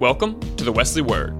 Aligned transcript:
Welcome 0.00 0.38
to 0.54 0.62
the 0.62 0.70
Wesley 0.70 1.02
Word. 1.02 1.32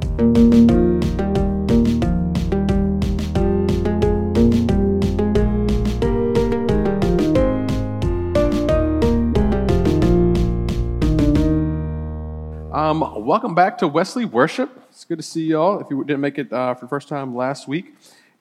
Um, 12.74 13.24
welcome 13.24 13.54
back 13.54 13.79
to 13.79 13.87
Wesley 13.87 14.24
Worship. 14.24 14.83
It's 14.90 15.04
good 15.04 15.19
to 15.19 15.22
see 15.22 15.45
you 15.45 15.61
all. 15.61 15.79
If 15.79 15.87
you 15.88 16.03
didn't 16.03 16.21
make 16.21 16.39
it 16.39 16.53
uh, 16.53 16.75
for 16.75 16.87
the 16.87 16.89
first 16.89 17.07
time 17.07 17.37
last 17.37 17.69
week, 17.69 17.95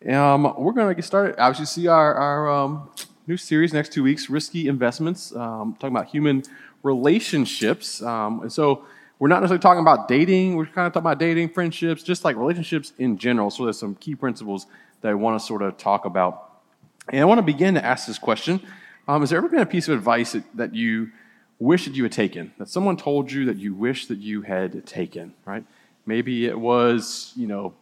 um, 0.09 0.51
we're 0.57 0.73
going 0.73 0.87
to 0.87 0.95
get 0.95 1.05
started. 1.05 1.35
Obviously, 1.37 1.67
see 1.67 1.87
our, 1.87 2.15
our 2.15 2.49
um, 2.49 2.89
new 3.27 3.37
series 3.37 3.71
next 3.71 3.93
two 3.93 4.01
weeks, 4.01 4.31
Risky 4.31 4.67
Investments, 4.67 5.35
um, 5.35 5.75
talking 5.79 5.95
about 5.95 6.07
human 6.07 6.41
relationships. 6.81 8.01
Um, 8.01 8.41
and 8.41 8.51
so 8.51 8.83
we're 9.19 9.27
not 9.27 9.41
necessarily 9.41 9.61
talking 9.61 9.81
about 9.81 10.07
dating. 10.07 10.55
We're 10.55 10.65
kind 10.65 10.87
of 10.87 10.93
talking 10.93 11.05
about 11.05 11.19
dating, 11.19 11.49
friendships, 11.49 12.03
just 12.03 12.23
like 12.23 12.35
relationships 12.35 12.93
in 12.97 13.17
general. 13.17 13.49
So 13.49 13.63
there's 13.63 13.79
some 13.79 13.95
key 13.95 14.15
principles 14.15 14.67
that 15.01 15.09
I 15.09 15.13
want 15.15 15.39
to 15.39 15.45
sort 15.45 15.61
of 15.61 15.77
talk 15.77 16.05
about. 16.05 16.61
And 17.09 17.21
I 17.21 17.25
want 17.25 17.39
to 17.39 17.43
begin 17.43 17.73
to 17.75 17.83
ask 17.83 18.05
this 18.05 18.19
question. 18.19 18.61
Um, 19.07 19.21
has 19.21 19.29
there 19.29 19.37
ever 19.37 19.49
been 19.49 19.61
a 19.61 19.65
piece 19.65 19.87
of 19.87 19.97
advice 19.97 20.33
that, 20.33 20.43
that 20.55 20.75
you 20.75 21.11
wish 21.59 21.85
that 21.85 21.95
you 21.95 22.03
had 22.03 22.11
taken, 22.11 22.53
that 22.57 22.69
someone 22.69 22.97
told 22.97 23.31
you 23.31 23.45
that 23.45 23.57
you 23.57 23.73
wish 23.73 24.07
that 24.07 24.19
you 24.19 24.41
had 24.41 24.85
taken, 24.85 25.33
right? 25.45 25.63
Maybe 26.05 26.45
it 26.45 26.59
was, 26.59 27.33
you 27.35 27.47
know, 27.47 27.73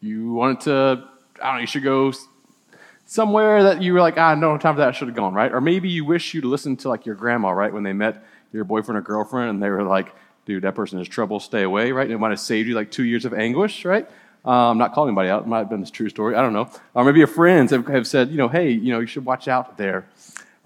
you 0.00 0.32
wanted 0.32 0.60
to, 0.62 1.04
I 1.42 1.46
don't 1.46 1.54
know, 1.54 1.60
you 1.60 1.66
should 1.66 1.82
go 1.82 2.12
somewhere 3.06 3.62
that 3.64 3.82
you 3.82 3.92
were 3.92 4.00
like, 4.00 4.18
ah, 4.18 4.34
no 4.34 4.56
time 4.58 4.74
for 4.74 4.80
that, 4.80 4.88
I 4.88 4.92
should 4.92 5.08
have 5.08 5.16
gone, 5.16 5.34
right? 5.34 5.52
Or 5.52 5.60
maybe 5.60 5.88
you 5.88 6.04
wish 6.04 6.34
you'd 6.34 6.44
listened 6.44 6.80
to 6.80 6.88
like 6.88 7.06
your 7.06 7.14
grandma, 7.14 7.50
right, 7.50 7.72
when 7.72 7.82
they 7.82 7.92
met 7.92 8.24
your 8.52 8.64
boyfriend 8.64 8.98
or 8.98 9.02
girlfriend 9.02 9.50
and 9.50 9.62
they 9.62 9.70
were 9.70 9.82
like, 9.82 10.14
dude, 10.46 10.64
that 10.64 10.74
person 10.74 10.98
is 11.00 11.08
trouble, 11.08 11.40
stay 11.40 11.62
away, 11.62 11.92
right? 11.92 12.04
And 12.04 12.12
it 12.12 12.18
might 12.18 12.30
have 12.30 12.40
saved 12.40 12.68
you 12.68 12.74
like 12.74 12.90
two 12.90 13.04
years 13.04 13.24
of 13.24 13.34
anguish, 13.34 13.84
right? 13.84 14.08
Um, 14.44 14.76
not 14.76 14.92
calling 14.92 15.08
anybody 15.08 15.30
out, 15.30 15.42
it 15.42 15.48
might 15.48 15.60
have 15.60 15.70
been 15.70 15.82
a 15.82 15.86
true 15.86 16.10
story, 16.10 16.34
I 16.34 16.42
don't 16.42 16.52
know. 16.52 16.68
Or 16.92 17.04
maybe 17.04 17.18
your 17.18 17.28
friends 17.28 17.70
have, 17.70 17.86
have 17.86 18.06
said, 18.06 18.30
you 18.30 18.36
know, 18.36 18.48
hey, 18.48 18.70
you 18.70 18.92
know, 18.92 19.00
you 19.00 19.06
should 19.06 19.24
watch 19.24 19.48
out 19.48 19.78
there. 19.78 20.06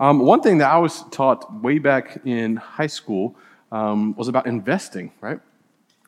Um, 0.01 0.21
one 0.21 0.41
thing 0.41 0.59
that 0.59 0.71
I 0.71 0.79
was 0.79 1.05
taught 1.11 1.63
way 1.63 1.79
back 1.79 2.21
in 2.25 2.57
high 2.57 2.87
school 2.87 3.37
um, 3.71 4.15
was 4.17 4.29
about 4.29 4.47
investing, 4.47 5.13
right? 5.21 5.41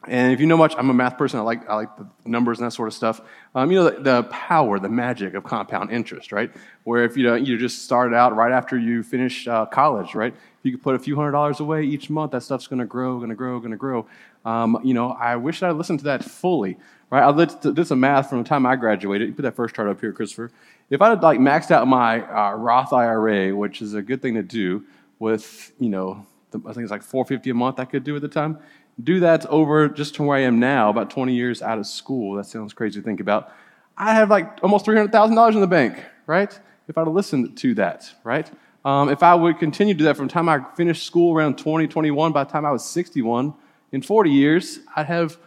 And 0.08 0.32
if 0.32 0.40
you 0.40 0.46
know 0.46 0.56
much, 0.56 0.74
I'm 0.78 0.88
a 0.88 0.94
math 0.94 1.18
person. 1.18 1.38
I 1.40 1.42
like, 1.42 1.68
I 1.68 1.74
like 1.74 1.94
the 1.96 2.06
numbers 2.24 2.58
and 2.58 2.66
that 2.66 2.72
sort 2.72 2.88
of 2.88 2.94
stuff. 2.94 3.20
Um, 3.54 3.70
you 3.70 3.78
know, 3.78 3.90
the, 3.90 4.00
the, 4.00 4.22
power, 4.24 4.78
the 4.78 4.88
magic 4.88 5.34
of 5.34 5.44
compound 5.44 5.90
interest, 5.90 6.32
right? 6.32 6.50
Where 6.84 7.04
if 7.04 7.16
you, 7.16 7.24
know, 7.24 7.34
you 7.34 7.58
just 7.58 7.84
started 7.84 8.16
out 8.16 8.34
right 8.34 8.50
after 8.50 8.78
you 8.78 9.02
finish 9.02 9.46
uh, 9.46 9.66
college, 9.66 10.14
right? 10.14 10.34
You 10.62 10.72
could 10.72 10.82
put 10.82 10.94
a 10.94 10.98
few 10.98 11.16
hundred 11.16 11.32
dollars 11.32 11.60
away 11.60 11.84
each 11.84 12.10
month, 12.10 12.32
that 12.32 12.42
stuff's 12.42 12.66
going 12.66 12.80
to 12.80 12.86
grow, 12.86 13.16
going 13.16 13.30
to 13.30 13.34
grow, 13.34 13.58
going 13.58 13.70
to 13.70 13.76
grow. 13.76 14.06
Um, 14.44 14.78
you 14.84 14.94
know, 14.94 15.12
I 15.12 15.36
wish 15.36 15.62
I 15.62 15.70
listened 15.70 16.00
to 16.00 16.04
that 16.06 16.24
fully, 16.24 16.76
right? 17.10 17.22
I 17.22 17.44
did 17.70 17.86
some 17.86 18.00
math 18.00 18.28
from 18.28 18.42
the 18.42 18.48
time 18.48 18.66
I 18.66 18.76
graduated. 18.76 19.28
You 19.28 19.34
put 19.34 19.42
that 19.42 19.56
first 19.56 19.74
chart 19.74 19.88
up 19.88 20.00
here, 20.00 20.12
Christopher 20.12 20.50
if 20.90 21.00
I 21.00 21.10
had 21.10 21.22
like 21.22 21.38
maxed 21.38 21.70
out 21.70 21.86
my 21.86 22.20
uh, 22.20 22.54
Roth 22.54 22.92
IRA, 22.92 23.54
which 23.54 23.80
is 23.80 23.94
a 23.94 24.02
good 24.02 24.20
thing 24.20 24.34
to 24.34 24.42
do, 24.42 24.84
with 25.20 25.72
you 25.78 25.88
know, 25.88 26.26
the, 26.50 26.58
I 26.66 26.72
think 26.72 26.82
it's 26.82 26.90
like 26.90 27.02
450 27.02 27.50
a 27.50 27.54
month 27.54 27.78
I 27.78 27.84
could 27.84 28.04
do 28.04 28.16
at 28.16 28.22
the 28.22 28.28
time. 28.28 28.58
Do 29.02 29.20
that 29.20 29.46
over 29.46 29.88
just 29.88 30.16
to 30.16 30.24
where 30.24 30.36
I 30.36 30.40
am 30.40 30.58
now, 30.58 30.90
about 30.90 31.10
20 31.10 31.32
years 31.32 31.62
out 31.62 31.78
of 31.78 31.86
school. 31.86 32.34
That 32.34 32.44
sounds 32.44 32.72
crazy 32.72 33.00
to 33.00 33.04
think 33.04 33.20
about. 33.20 33.52
I 33.96 34.14
have 34.14 34.30
like 34.30 34.58
almost 34.62 34.84
$300,000 34.84 35.54
in 35.54 35.60
the 35.60 35.66
bank, 35.66 36.02
right? 36.26 36.58
If 36.88 36.98
I'd 36.98 37.06
have 37.06 37.14
listened 37.14 37.56
to 37.58 37.74
that, 37.74 38.12
right? 38.24 38.50
Um, 38.84 39.10
if 39.10 39.22
I 39.22 39.34
would 39.34 39.58
continue 39.58 39.94
to 39.94 39.98
do 39.98 40.04
that 40.04 40.16
from 40.16 40.28
the 40.28 40.32
time 40.32 40.48
I 40.48 40.64
finished 40.74 41.04
school 41.04 41.34
around 41.34 41.58
2021, 41.58 42.32
by 42.32 42.44
the 42.44 42.50
time 42.50 42.64
I 42.64 42.70
was 42.70 42.84
61, 42.84 43.52
in 43.92 44.02
40 44.02 44.30
years, 44.30 44.78
I'd 44.96 45.06
have 45.06 45.38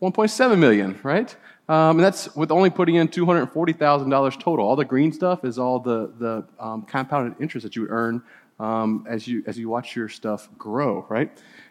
1.7 0.00 0.58
million, 0.58 0.98
right? 1.02 1.34
Um, 1.68 1.96
and 1.96 2.00
that's 2.00 2.34
with 2.34 2.50
only 2.50 2.70
putting 2.70 2.96
in 2.96 3.08
$240,000 3.08 4.40
total. 4.40 4.66
All 4.66 4.76
the 4.76 4.84
green 4.84 5.12
stuff 5.12 5.44
is 5.44 5.58
all 5.58 5.78
the, 5.78 6.12
the 6.18 6.44
um, 6.58 6.82
compounded 6.82 7.40
interest 7.40 7.64
that 7.64 7.76
you 7.76 7.82
would 7.82 7.90
earn 7.90 8.22
um, 8.58 9.06
as, 9.08 9.28
you, 9.28 9.42
as 9.46 9.58
you 9.58 9.68
watch 9.68 9.94
your 9.94 10.08
stuff 10.08 10.48
grow, 10.56 11.06
right? 11.08 11.30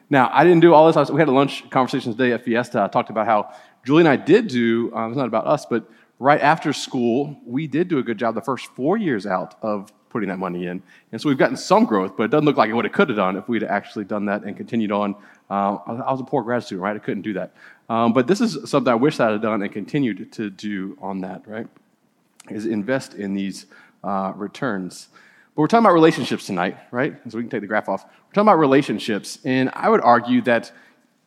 Now, 0.09 0.29
I 0.31 0.43
didn't 0.43 0.59
do 0.59 0.73
all 0.73 0.87
this. 0.87 0.95
Was, 0.95 1.11
we 1.11 1.19
had 1.19 1.29
a 1.29 1.33
lunch 1.33 1.69
conversation 1.69 2.11
today 2.11 2.33
at 2.33 2.43
Fiesta. 2.43 2.81
I 2.81 2.87
talked 2.87 3.09
about 3.09 3.25
how 3.25 3.53
Julie 3.85 4.01
and 4.01 4.09
I 4.09 4.17
did 4.17 4.47
do, 4.47 4.93
um, 4.93 5.11
it's 5.11 5.17
not 5.17 5.27
about 5.27 5.47
us, 5.47 5.65
but 5.65 5.89
right 6.19 6.41
after 6.41 6.73
school, 6.73 7.37
we 7.45 7.67
did 7.67 7.87
do 7.87 7.97
a 7.97 8.03
good 8.03 8.17
job 8.17 8.35
the 8.35 8.41
first 8.41 8.67
four 8.75 8.97
years 8.97 9.25
out 9.25 9.55
of 9.61 9.91
putting 10.11 10.29
that 10.29 10.39
money 10.39 10.67
in. 10.67 10.83
And 11.11 11.21
so 11.21 11.29
we've 11.29 11.37
gotten 11.37 11.57
some 11.57 11.85
growth, 11.85 12.15
but 12.17 12.23
it 12.23 12.31
doesn't 12.31 12.45
look 12.45 12.57
like 12.57 12.69
it 12.69 12.73
would 12.73 12.85
have 12.85 12.93
could 12.93 13.09
have 13.09 13.17
done 13.17 13.37
if 13.37 13.47
we'd 13.47 13.63
actually 13.63 14.05
done 14.05 14.25
that 14.25 14.43
and 14.43 14.55
continued 14.55 14.91
on. 14.91 15.15
Uh, 15.49 15.77
I 15.85 16.11
was 16.11 16.19
a 16.19 16.23
poor 16.23 16.43
grad 16.43 16.63
student, 16.63 16.83
right? 16.83 16.95
I 16.95 16.99
couldn't 16.99 17.23
do 17.23 17.33
that. 17.33 17.53
Um, 17.89 18.13
but 18.13 18.27
this 18.27 18.41
is 18.41 18.69
something 18.69 18.91
I 18.91 18.95
wish 18.95 19.19
I 19.19 19.31
had 19.31 19.41
done 19.41 19.61
and 19.61 19.71
continued 19.71 20.31
to 20.33 20.49
do 20.49 20.97
on 21.01 21.21
that, 21.21 21.47
right? 21.47 21.67
Is 22.49 22.65
invest 22.65 23.13
in 23.15 23.33
these 23.33 23.65
uh, 24.03 24.33
returns. 24.35 25.09
But 25.55 25.61
we're 25.61 25.67
talking 25.67 25.85
about 25.85 25.93
relationships 25.93 26.45
tonight, 26.45 26.77
right? 26.91 27.15
So 27.29 27.37
we 27.37 27.43
can 27.43 27.49
take 27.49 27.61
the 27.61 27.67
graph 27.67 27.89
off. 27.89 28.05
We're 28.05 28.33
talking 28.33 28.47
about 28.47 28.59
relationships, 28.59 29.39
and 29.43 29.69
I 29.73 29.89
would 29.89 30.01
argue 30.01 30.41
that 30.43 30.71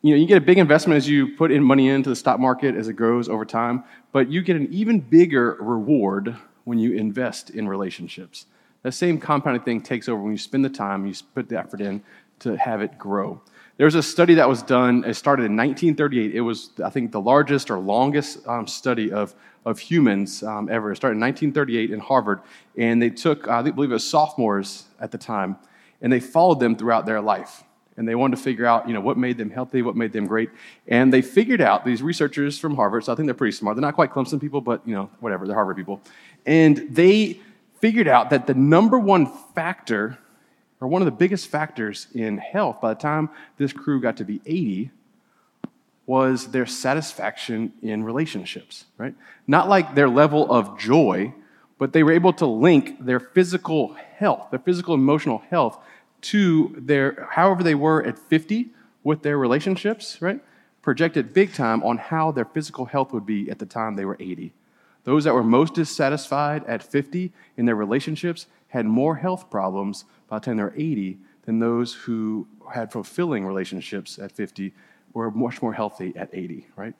you 0.01 0.11
know 0.11 0.17
you 0.19 0.25
get 0.25 0.37
a 0.37 0.45
big 0.45 0.57
investment 0.57 0.97
as 0.97 1.07
you 1.07 1.35
put 1.35 1.51
in 1.51 1.63
money 1.63 1.89
into 1.89 2.09
the 2.09 2.15
stock 2.15 2.39
market 2.39 2.75
as 2.75 2.87
it 2.87 2.93
grows 2.93 3.29
over 3.29 3.45
time, 3.45 3.83
but 4.11 4.31
you 4.31 4.41
get 4.41 4.55
an 4.55 4.67
even 4.71 4.99
bigger 4.99 5.57
reward 5.59 6.35
when 6.63 6.79
you 6.79 6.93
invest 6.93 7.51
in 7.51 7.67
relationships. 7.67 8.47
That 8.85 8.91
same 8.91 9.19
compounding 9.19 9.63
thing 9.63 9.81
takes 9.81 10.07
over 10.07 10.21
when 10.21 10.31
you 10.31 10.37
spend 10.37 10.63
the 10.63 10.69
time, 10.69 11.07
you 11.07 11.13
put 11.33 11.49
the 11.49 11.57
effort 11.57 11.81
in 11.81 12.03
to 12.37 12.55
have 12.55 12.83
it 12.83 12.99
grow. 12.99 13.41
There 13.77 13.85
was 13.85 13.95
a 13.95 14.03
study 14.03 14.35
that 14.35 14.47
was 14.47 14.61
done, 14.61 15.03
it 15.05 15.15
started 15.15 15.45
in 15.45 15.57
1938. 15.57 16.35
It 16.35 16.41
was, 16.41 16.69
I 16.83 16.91
think, 16.91 17.11
the 17.11 17.19
largest 17.19 17.71
or 17.71 17.79
longest 17.79 18.47
um, 18.47 18.67
study 18.67 19.11
of, 19.11 19.33
of 19.65 19.79
humans 19.79 20.43
um, 20.43 20.69
ever. 20.69 20.91
It 20.91 20.97
started 20.97 21.15
in 21.15 21.21
1938 21.21 21.89
in 21.93 21.99
Harvard, 21.99 22.41
and 22.77 23.01
they 23.01 23.09
took, 23.09 23.47
I 23.47 23.63
believe 23.63 23.89
it 23.89 23.93
was 23.93 24.07
sophomores 24.07 24.83
at 24.99 25.09
the 25.09 25.17
time, 25.17 25.57
and 26.03 26.13
they 26.13 26.19
followed 26.19 26.59
them 26.59 26.75
throughout 26.75 27.07
their 27.07 27.21
life. 27.21 27.63
And 27.97 28.07
they 28.07 28.13
wanted 28.13 28.35
to 28.35 28.43
figure 28.43 28.67
out, 28.67 28.87
you 28.87 28.93
know, 28.93 29.01
what 29.01 29.17
made 29.17 29.39
them 29.39 29.49
healthy, 29.49 29.81
what 29.81 29.95
made 29.95 30.13
them 30.13 30.27
great. 30.27 30.51
And 30.87 31.11
they 31.11 31.23
figured 31.23 31.59
out, 31.59 31.85
these 31.85 32.03
researchers 32.03 32.59
from 32.59 32.75
Harvard, 32.75 33.05
so 33.05 33.13
I 33.13 33.15
think 33.15 33.25
they're 33.25 33.33
pretty 33.33 33.57
smart. 33.57 33.77
They're 33.77 33.81
not 33.81 33.95
quite 33.95 34.11
Clemson 34.11 34.39
people, 34.39 34.61
but, 34.61 34.87
you 34.87 34.93
know, 34.93 35.09
whatever, 35.21 35.47
they're 35.47 35.55
Harvard 35.55 35.75
people. 35.75 36.03
And 36.45 36.85
they 36.91 37.39
figured 37.85 38.07
out 38.07 38.31
that 38.31 38.47
the 38.47 38.53
number 38.55 38.97
one 38.97 39.27
factor 39.53 40.17
or 40.81 40.87
one 40.87 41.03
of 41.03 41.05
the 41.05 41.11
biggest 41.11 41.45
factors 41.45 42.07
in 42.15 42.35
health 42.35 42.81
by 42.81 42.91
the 42.91 42.99
time 42.99 43.29
this 43.57 43.71
crew 43.71 44.01
got 44.01 44.17
to 44.17 44.23
be 44.23 44.41
80 44.47 44.89
was 46.07 46.47
their 46.47 46.65
satisfaction 46.65 47.71
in 47.83 48.03
relationships, 48.03 48.85
right? 48.97 49.13
Not 49.45 49.69
like 49.69 49.93
their 49.93 50.09
level 50.09 50.51
of 50.51 50.79
joy, 50.79 51.31
but 51.77 51.93
they 51.93 52.01
were 52.01 52.13
able 52.13 52.33
to 52.33 52.47
link 52.47 53.05
their 53.05 53.19
physical 53.19 53.93
health, 54.17 54.47
their 54.49 54.57
physical 54.57 54.95
emotional 54.95 55.43
health 55.51 55.77
to 56.21 56.75
their 56.79 57.27
however 57.33 57.61
they 57.61 57.75
were 57.75 58.03
at 58.03 58.17
50 58.17 58.69
with 59.03 59.21
their 59.21 59.37
relationships, 59.37 60.19
right? 60.23 60.39
Projected 60.81 61.35
big 61.35 61.53
time 61.53 61.83
on 61.83 61.99
how 61.99 62.31
their 62.31 62.45
physical 62.45 62.85
health 62.85 63.13
would 63.13 63.27
be 63.27 63.47
at 63.51 63.59
the 63.59 63.67
time 63.67 63.95
they 63.95 64.05
were 64.05 64.17
80. 64.19 64.53
Those 65.05 65.23
that 65.23 65.33
were 65.33 65.43
most 65.43 65.75
dissatisfied 65.75 66.65
at 66.65 66.83
50 66.83 67.31
in 67.57 67.65
their 67.65 67.75
relationships 67.75 68.47
had 68.67 68.85
more 68.85 69.15
health 69.15 69.49
problems 69.49 70.05
by 70.27 70.39
the 70.39 70.45
time 70.45 70.57
they're 70.57 70.73
80 70.75 71.17
than 71.45 71.59
those 71.59 71.93
who 71.93 72.47
had 72.73 72.91
fulfilling 72.91 73.45
relationships 73.45 74.19
at 74.19 74.31
50 74.31 74.73
were 75.13 75.31
much 75.31 75.61
more 75.61 75.73
healthy 75.73 76.13
at 76.17 76.29
80, 76.33 76.67
right? 76.75 76.93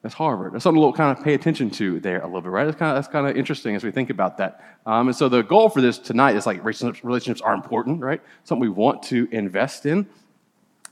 That's 0.00 0.14
Harvard. 0.14 0.52
That's 0.52 0.64
something 0.64 0.82
to 0.82 0.96
kind 0.96 1.16
of 1.16 1.22
pay 1.22 1.34
attention 1.34 1.70
to 1.70 2.00
there 2.00 2.20
a 2.20 2.26
little 2.26 2.40
bit, 2.40 2.50
right? 2.50 2.64
That's 2.64 2.76
kind 2.76 2.90
of, 2.90 2.96
that's 2.96 3.12
kind 3.12 3.28
of 3.28 3.36
interesting 3.36 3.76
as 3.76 3.84
we 3.84 3.92
think 3.92 4.10
about 4.10 4.38
that. 4.38 4.78
Um, 4.84 5.06
and 5.06 5.16
so 5.16 5.28
the 5.28 5.42
goal 5.42 5.68
for 5.68 5.80
this 5.80 5.98
tonight 5.98 6.34
is 6.34 6.44
like 6.44 6.58
relationships, 6.64 7.04
relationships 7.04 7.40
are 7.40 7.54
important, 7.54 8.00
right? 8.00 8.20
Something 8.42 8.62
we 8.62 8.68
want 8.68 9.02
to 9.04 9.28
invest 9.30 9.86
in. 9.86 10.08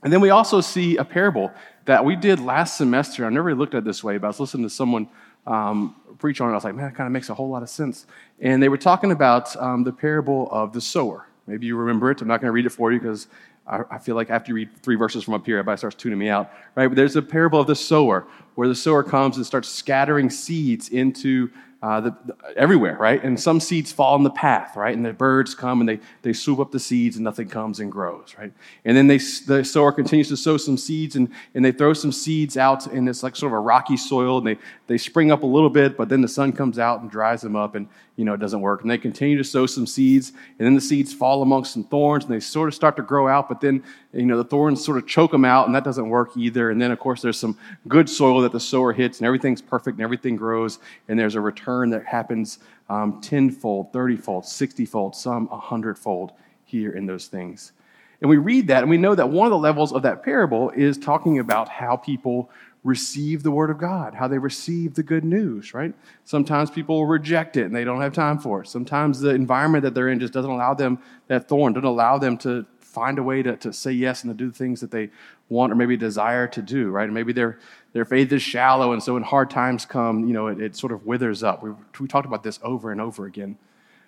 And 0.03 0.13
then 0.13 0.21
we 0.21 0.29
also 0.29 0.61
see 0.61 0.97
a 0.97 1.03
parable 1.03 1.51
that 1.85 2.05
we 2.05 2.15
did 2.15 2.39
last 2.39 2.77
semester. 2.77 3.25
I 3.25 3.29
never 3.29 3.43
really 3.43 3.59
looked 3.59 3.75
at 3.75 3.79
it 3.79 3.83
this 3.83 4.03
way, 4.03 4.17
but 4.17 4.27
I 4.27 4.29
was 4.29 4.39
listening 4.39 4.63
to 4.63 4.69
someone 4.69 5.09
um, 5.47 5.95
preach 6.19 6.39
on 6.39 6.49
it. 6.49 6.51
I 6.51 6.55
was 6.55 6.63
like, 6.63 6.75
man, 6.75 6.85
that 6.85 6.95
kind 6.95 7.07
of 7.07 7.11
makes 7.11 7.29
a 7.29 7.33
whole 7.33 7.49
lot 7.49 7.63
of 7.63 7.69
sense. 7.69 8.05
And 8.39 8.61
they 8.61 8.69
were 8.69 8.77
talking 8.77 9.11
about 9.11 9.55
um, 9.57 9.83
the 9.83 9.91
parable 9.91 10.49
of 10.51 10.73
the 10.73 10.81
sower. 10.81 11.27
Maybe 11.47 11.65
you 11.65 11.75
remember 11.75 12.11
it. 12.11 12.21
I'm 12.21 12.27
not 12.27 12.39
going 12.39 12.49
to 12.49 12.53
read 12.53 12.65
it 12.65 12.71
for 12.71 12.91
you 12.91 12.99
because 12.99 13.27
I, 13.67 13.81
I, 13.89 13.97
feel 13.97 14.15
like 14.15 14.29
after 14.29 14.49
you 14.49 14.55
read 14.55 14.69
three 14.83 14.95
verses 14.95 15.23
from 15.23 15.33
up 15.33 15.45
here, 15.45 15.57
everybody 15.57 15.77
starts 15.77 15.95
tuning 15.95 16.19
me 16.19 16.29
out. 16.29 16.51
Right? 16.75 16.87
But 16.87 16.95
there's 16.95 17.15
a 17.15 17.21
parable 17.21 17.59
of 17.59 17.67
the 17.67 17.75
sower 17.75 18.27
where 18.55 18.67
the 18.67 18.75
sower 18.75 19.03
comes 19.03 19.37
and 19.37 19.45
starts 19.45 19.67
scattering 19.67 20.29
seeds 20.29 20.89
into 20.89 21.49
uh, 21.81 21.99
the, 21.99 22.15
the, 22.25 22.35
everywhere, 22.55 22.95
right? 22.97 23.23
And 23.23 23.39
some 23.39 23.59
seeds 23.59 23.91
fall 23.91 24.15
in 24.15 24.21
the 24.21 24.29
path, 24.29 24.75
right? 24.75 24.95
And 24.95 25.03
the 25.03 25.13
birds 25.13 25.55
come 25.55 25.79
and 25.79 25.89
they, 25.89 25.99
they 26.21 26.31
swoop 26.31 26.59
up 26.59 26.71
the 26.71 26.79
seeds 26.79 27.15
and 27.15 27.23
nothing 27.23 27.49
comes 27.49 27.79
and 27.79 27.91
grows, 27.91 28.35
right? 28.37 28.53
And 28.85 28.95
then 28.95 29.07
they, 29.07 29.17
the 29.17 29.63
sower 29.65 29.91
continues 29.91 30.27
to 30.29 30.37
sow 30.37 30.57
some 30.57 30.77
seeds 30.77 31.15
and, 31.15 31.29
and 31.55 31.65
they 31.65 31.71
throw 31.71 31.93
some 31.93 32.11
seeds 32.11 32.55
out 32.55 32.85
in 32.87 33.05
this 33.05 33.23
like 33.23 33.35
sort 33.35 33.51
of 33.51 33.57
a 33.57 33.61
rocky 33.61 33.97
soil 33.97 34.37
and 34.37 34.45
they, 34.45 34.57
they 34.85 34.97
spring 34.99 35.31
up 35.31 35.41
a 35.41 35.47
little 35.47 35.71
bit, 35.71 35.97
but 35.97 36.07
then 36.07 36.21
the 36.21 36.27
sun 36.27 36.51
comes 36.51 36.77
out 36.77 37.01
and 37.01 37.09
dries 37.09 37.41
them 37.41 37.55
up 37.55 37.73
and, 37.73 37.87
you 38.15 38.25
know, 38.25 38.33
it 38.35 38.39
doesn't 38.39 38.61
work. 38.61 38.83
And 38.83 38.91
they 38.91 38.99
continue 38.99 39.37
to 39.37 39.43
sow 39.43 39.65
some 39.65 39.87
seeds 39.87 40.33
and 40.59 40.65
then 40.65 40.75
the 40.75 40.81
seeds 40.81 41.11
fall 41.11 41.41
amongst 41.41 41.73
some 41.73 41.83
thorns 41.83 42.25
and 42.25 42.33
they 42.33 42.39
sort 42.39 42.67
of 42.67 42.75
start 42.75 42.95
to 42.97 43.01
grow 43.01 43.27
out, 43.27 43.49
but 43.49 43.59
then 43.59 43.83
you 44.13 44.25
know, 44.25 44.37
the 44.37 44.43
thorns 44.43 44.83
sort 44.83 44.97
of 44.97 45.07
choke 45.07 45.31
them 45.31 45.45
out, 45.45 45.65
and 45.65 45.75
that 45.75 45.83
doesn't 45.83 46.09
work 46.09 46.35
either. 46.35 46.69
And 46.69 46.81
then, 46.81 46.91
of 46.91 46.99
course, 46.99 47.21
there's 47.21 47.39
some 47.39 47.57
good 47.87 48.09
soil 48.09 48.41
that 48.41 48.51
the 48.51 48.59
sower 48.59 48.93
hits, 48.93 49.19
and 49.19 49.25
everything's 49.25 49.61
perfect, 49.61 49.97
and 49.97 50.03
everything 50.03 50.35
grows, 50.35 50.79
and 51.07 51.17
there's 51.17 51.35
a 51.35 51.41
return 51.41 51.89
that 51.91 52.05
happens 52.05 52.59
um, 52.89 53.21
tenfold, 53.21 53.93
thirtyfold, 53.93 54.45
sixtyfold, 54.45 55.15
some 55.15 55.47
a 55.51 55.57
hundredfold 55.57 56.33
here 56.65 56.91
in 56.91 57.05
those 57.05 57.27
things. 57.27 57.71
And 58.19 58.29
we 58.29 58.37
read 58.37 58.67
that, 58.67 58.83
and 58.83 58.89
we 58.89 58.97
know 58.97 59.15
that 59.15 59.29
one 59.29 59.47
of 59.47 59.51
the 59.51 59.57
levels 59.57 59.93
of 59.93 60.03
that 60.03 60.23
parable 60.23 60.69
is 60.71 60.97
talking 60.97 61.39
about 61.39 61.69
how 61.69 61.95
people 61.95 62.51
receive 62.83 63.43
the 63.43 63.51
word 63.51 63.69
of 63.69 63.77
God, 63.77 64.15
how 64.15 64.27
they 64.27 64.37
receive 64.37 64.95
the 64.95 65.03
good 65.03 65.23
news, 65.23 65.73
right? 65.73 65.93
Sometimes 66.25 66.71
people 66.71 67.05
reject 67.05 67.55
it 67.55 67.65
and 67.65 67.75
they 67.75 67.83
don't 67.83 68.01
have 68.01 68.13
time 68.13 68.39
for 68.39 68.61
it. 68.61 68.67
Sometimes 68.67 69.19
the 69.19 69.29
environment 69.29 69.83
that 69.83 69.93
they're 69.93 70.09
in 70.09 70.19
just 70.19 70.33
doesn't 70.33 70.49
allow 70.49 70.73
them, 70.73 70.97
that 71.27 71.47
thorn 71.47 71.73
doesn't 71.73 71.85
allow 71.87 72.17
them 72.17 72.37
to 72.39 72.65
find 72.91 73.17
a 73.17 73.23
way 73.23 73.41
to, 73.41 73.55
to 73.57 73.71
say 73.71 73.91
yes 73.91 74.23
and 74.23 74.31
to 74.31 74.37
do 74.37 74.51
the 74.51 74.57
things 74.57 74.81
that 74.81 74.91
they 74.91 75.09
want 75.49 75.71
or 75.71 75.75
maybe 75.75 75.95
desire 75.95 76.47
to 76.47 76.61
do, 76.61 76.89
right? 76.89 77.05
And 77.05 77.13
maybe 77.13 77.33
their, 77.33 77.57
their 77.93 78.05
faith 78.05 78.31
is 78.31 78.41
shallow, 78.41 78.91
and 78.91 79.01
so 79.01 79.13
when 79.13 79.23
hard 79.23 79.49
times 79.49 79.85
come, 79.85 80.27
you 80.27 80.33
know, 80.33 80.47
it, 80.47 80.59
it 80.59 80.75
sort 80.75 80.91
of 80.91 81.05
withers 81.05 81.41
up. 81.43 81.63
We, 81.63 81.71
we 81.99 82.07
talked 82.07 82.27
about 82.27 82.43
this 82.43 82.59
over 82.63 82.91
and 82.91 82.99
over 82.99 83.25
again. 83.25 83.57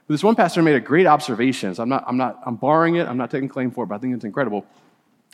But 0.06 0.14
this 0.14 0.24
one 0.24 0.36
pastor 0.36 0.62
made 0.62 0.76
a 0.76 0.82
great 0.82 1.08
observation. 1.08 1.74
So 1.76 1.84
I'm 1.84 1.90
not, 1.90 2.04
I'm 2.06 2.18
not, 2.18 2.42
I'm 2.46 2.56
borrowing 2.56 2.96
it. 2.96 3.08
I'm 3.08 3.18
not 3.18 3.32
taking 3.32 3.48
claim 3.48 3.72
for 3.72 3.86
it, 3.86 3.88
but 3.88 3.96
I 3.96 3.98
think 4.00 4.14
it's 4.14 4.26
incredible. 4.26 4.66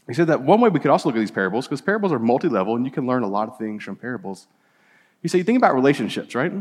He 0.08 0.14
said 0.14 0.28
that 0.28 0.42
one 0.42 0.62
way 0.62 0.70
we 0.70 0.80
could 0.80 0.92
also 0.92 1.10
look 1.10 1.16
at 1.16 1.20
these 1.20 1.32
parables, 1.32 1.68
because 1.68 1.82
parables 1.82 2.12
are 2.12 2.20
multi 2.20 2.50
level 2.50 2.76
and 2.76 2.86
you 2.86 2.92
can 2.92 3.08
learn 3.08 3.24
a 3.24 3.28
lot 3.28 3.48
of 3.48 3.58
things 3.58 3.84
from 3.84 3.96
parables. 3.96 4.48
He 5.22 5.28
said, 5.28 5.40
you 5.40 5.44
think 5.44 5.58
about 5.58 5.76
relationships, 5.76 6.36
right? 6.36 6.54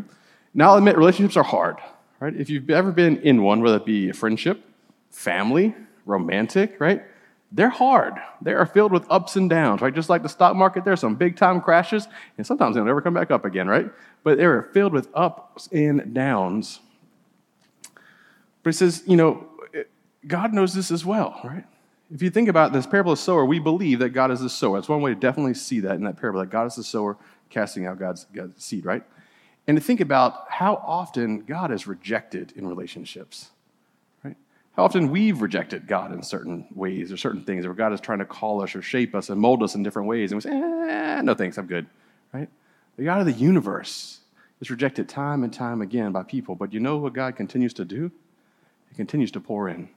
Now, 0.54 0.70
I'll 0.70 0.78
admit, 0.78 0.96
relationships 0.96 1.36
are 1.36 1.44
hard, 1.44 1.76
right? 2.18 2.34
If 2.34 2.50
you've 2.50 2.70
ever 2.70 2.92
been 2.92 3.18
in 3.18 3.42
one, 3.42 3.60
whether 3.60 3.76
it 3.76 3.84
be 3.84 4.08
a 4.08 4.14
friendship, 4.14 4.64
family, 5.10 5.74
romantic, 6.08 6.80
right? 6.80 7.04
They're 7.52 7.70
hard. 7.70 8.14
They 8.42 8.52
are 8.52 8.66
filled 8.66 8.92
with 8.92 9.06
ups 9.10 9.36
and 9.36 9.48
downs, 9.48 9.80
right? 9.80 9.94
Just 9.94 10.10
like 10.10 10.22
the 10.22 10.28
stock 10.28 10.56
market, 10.56 10.84
there's 10.84 11.00
some 11.00 11.14
big 11.14 11.36
time 11.36 11.60
crashes, 11.60 12.08
and 12.36 12.46
sometimes 12.46 12.74
they'll 12.74 12.84
never 12.84 13.00
come 13.00 13.14
back 13.14 13.30
up 13.30 13.44
again, 13.44 13.68
right? 13.68 13.90
But 14.22 14.36
they're 14.36 14.64
filled 14.74 14.92
with 14.92 15.08
ups 15.14 15.68
and 15.72 16.12
downs. 16.12 16.80
But 18.62 18.70
he 18.70 18.72
says, 18.72 19.02
you 19.06 19.16
know, 19.16 19.46
God 20.26 20.52
knows 20.52 20.74
this 20.74 20.90
as 20.90 21.06
well, 21.06 21.40
right? 21.44 21.64
If 22.12 22.22
you 22.22 22.30
think 22.30 22.48
about 22.48 22.72
this 22.72 22.86
parable 22.86 23.12
of 23.12 23.18
sower, 23.18 23.44
we 23.44 23.58
believe 23.58 23.98
that 24.00 24.10
God 24.10 24.30
is 24.30 24.40
the 24.40 24.50
sower. 24.50 24.76
That's 24.76 24.88
one 24.88 25.00
way 25.00 25.14
to 25.14 25.20
definitely 25.20 25.54
see 25.54 25.80
that 25.80 25.94
in 25.94 26.04
that 26.04 26.18
parable, 26.18 26.40
that 26.40 26.50
God 26.50 26.66
is 26.66 26.74
the 26.74 26.84
sower 26.84 27.16
casting 27.50 27.86
out 27.86 27.98
God's, 27.98 28.24
God's 28.34 28.62
seed, 28.62 28.84
right? 28.84 29.02
And 29.66 29.76
to 29.76 29.82
think 29.82 30.00
about 30.00 30.46
how 30.50 30.82
often 30.86 31.40
God 31.40 31.70
is 31.70 31.86
rejected 31.86 32.52
in 32.56 32.66
relationships? 32.66 33.50
How 34.78 34.84
often 34.84 35.10
we've 35.10 35.42
rejected 35.42 35.88
God 35.88 36.12
in 36.12 36.22
certain 36.22 36.64
ways 36.72 37.10
or 37.10 37.16
certain 37.16 37.42
things, 37.42 37.66
or 37.66 37.74
God 37.74 37.92
is 37.92 38.00
trying 38.00 38.20
to 38.20 38.24
call 38.24 38.62
us 38.62 38.76
or 38.76 38.80
shape 38.80 39.12
us 39.12 39.28
and 39.28 39.40
mold 39.40 39.60
us 39.64 39.74
in 39.74 39.82
different 39.82 40.06
ways. 40.06 40.30
And 40.30 40.36
we 40.36 40.48
say, 40.48 40.56
eh, 40.56 41.20
no 41.20 41.34
thanks, 41.34 41.58
I'm 41.58 41.66
good, 41.66 41.88
right? 42.32 42.48
The 42.96 43.02
God 43.02 43.18
of 43.18 43.26
the 43.26 43.32
universe 43.32 44.20
is 44.60 44.70
rejected 44.70 45.08
time 45.08 45.42
and 45.42 45.52
time 45.52 45.82
again 45.82 46.12
by 46.12 46.22
people. 46.22 46.54
But 46.54 46.72
you 46.72 46.78
know 46.78 46.96
what 46.96 47.12
God 47.12 47.34
continues 47.34 47.74
to 47.74 47.84
do? 47.84 48.12
He 48.88 48.94
continues 48.94 49.32
to 49.32 49.40
pour 49.40 49.68
in. 49.68 49.88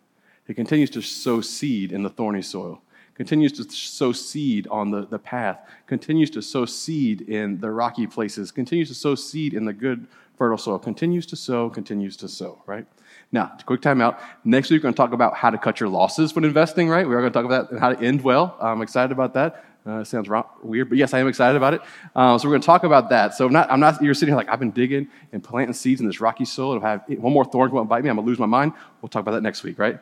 He 0.48 0.56
continues 0.56 0.89
to 0.92 1.01
sow 1.04 1.42
seed 1.42 1.92
in 1.92 2.01
the 2.01 2.10
thorny 2.10 2.42
soil, 2.42 2.81
continues 3.13 3.51
to 3.51 3.72
sow 3.72 4.12
seed 4.12 4.66
on 4.72 4.89
the, 4.89 5.06
the 5.06 5.19
path, 5.19 5.60
continues 5.86 6.31
to 6.31 6.42
sow 6.42 6.66
seed 6.66 7.22
in 7.22 7.60
the 7.60 7.69
rocky 7.69 8.07
places, 8.07 8.50
continues 8.50 8.88
to 8.88 8.95
sow 8.95 9.13
seed 9.13 9.54
in 9.54 9.66
the 9.66 9.74
good, 9.74 10.07
fertile 10.39 10.57
soil, 10.57 10.80
continues 10.80 11.28
to 11.28 11.36
sow, 11.36 11.69
continues 11.69 12.18
to 12.18 12.28
sow, 12.28 12.63
right? 12.66 12.88
Now, 13.31 13.57
quick 13.66 13.81
timeout. 13.81 14.19
Next 14.44 14.69
week, 14.69 14.80
we're 14.80 14.83
going 14.83 14.94
to 14.94 14.98
talk 14.98 15.13
about 15.13 15.36
how 15.36 15.50
to 15.50 15.57
cut 15.57 15.80
your 15.80 15.88
losses 15.88 16.36
when 16.36 16.44
investing, 16.44 16.89
right? 16.89 17.07
We're 17.07 17.22
going 17.22 17.31
to 17.31 17.33
talk 17.33 17.45
about 17.45 17.69
that 17.69 17.72
and 17.72 17.80
how 17.80 17.94
to 17.94 18.06
end 18.06 18.22
well. 18.22 18.57
I'm 18.60 18.81
excited 18.81 19.12
about 19.12 19.33
that. 19.36 19.66
Uh, 19.83 20.04
sounds 20.04 20.30
wrong, 20.30 20.45
weird, 20.62 20.89
but 20.89 20.98
yes, 20.98 21.12
I 21.12 21.19
am 21.19 21.28
excited 21.28 21.57
about 21.57 21.74
it. 21.74 21.81
Uh, 22.16 22.38
so 22.38 22.48
we're 22.48 22.54
going 22.54 22.62
to 22.62 22.66
talk 22.66 22.83
about 22.83 23.10
that. 23.10 23.33
So 23.33 23.48
I'm 23.48 23.54
not, 23.54 23.72
I'm 23.72 23.80
not, 23.80 24.00
you're 24.00 24.13
sitting 24.13 24.30
here 24.30 24.38
like, 24.38 24.50
I've 24.50 24.60
been 24.60 24.69
digging 24.69 25.07
and 25.31 25.44
planting 25.44 25.74
seeds 25.74 26.01
in 26.01 26.07
this 26.07 26.22
rocky 26.22 26.45
soil. 26.45 26.78
If 26.78 26.83
I 26.83 26.92
have 26.92 27.04
one 27.07 27.33
more 27.33 27.45
thorn 27.45 27.69
come 27.69 27.80
and 27.80 27.89
bite 27.89 28.04
me, 28.04 28.10
I'm 28.10 28.18
going 28.18 28.25
to 28.25 28.30
lose 28.30 28.38
my 28.38 28.45
mind. 28.45 28.74
We'll 29.01 29.10
talk 29.10 29.22
about 29.22 29.31
that 29.31 29.42
next 29.42 29.63
week, 29.63 29.80
right? 29.80 30.00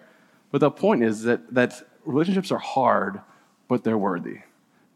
But 0.52 0.60
the 0.60 0.70
point 0.72 1.04
is 1.04 1.24
that, 1.24 1.54
that 1.54 1.82
relationships 2.04 2.52
are 2.52 2.60
hard, 2.60 3.22
but 3.70 3.86
they're 3.86 3.98
worthy. 3.98 4.40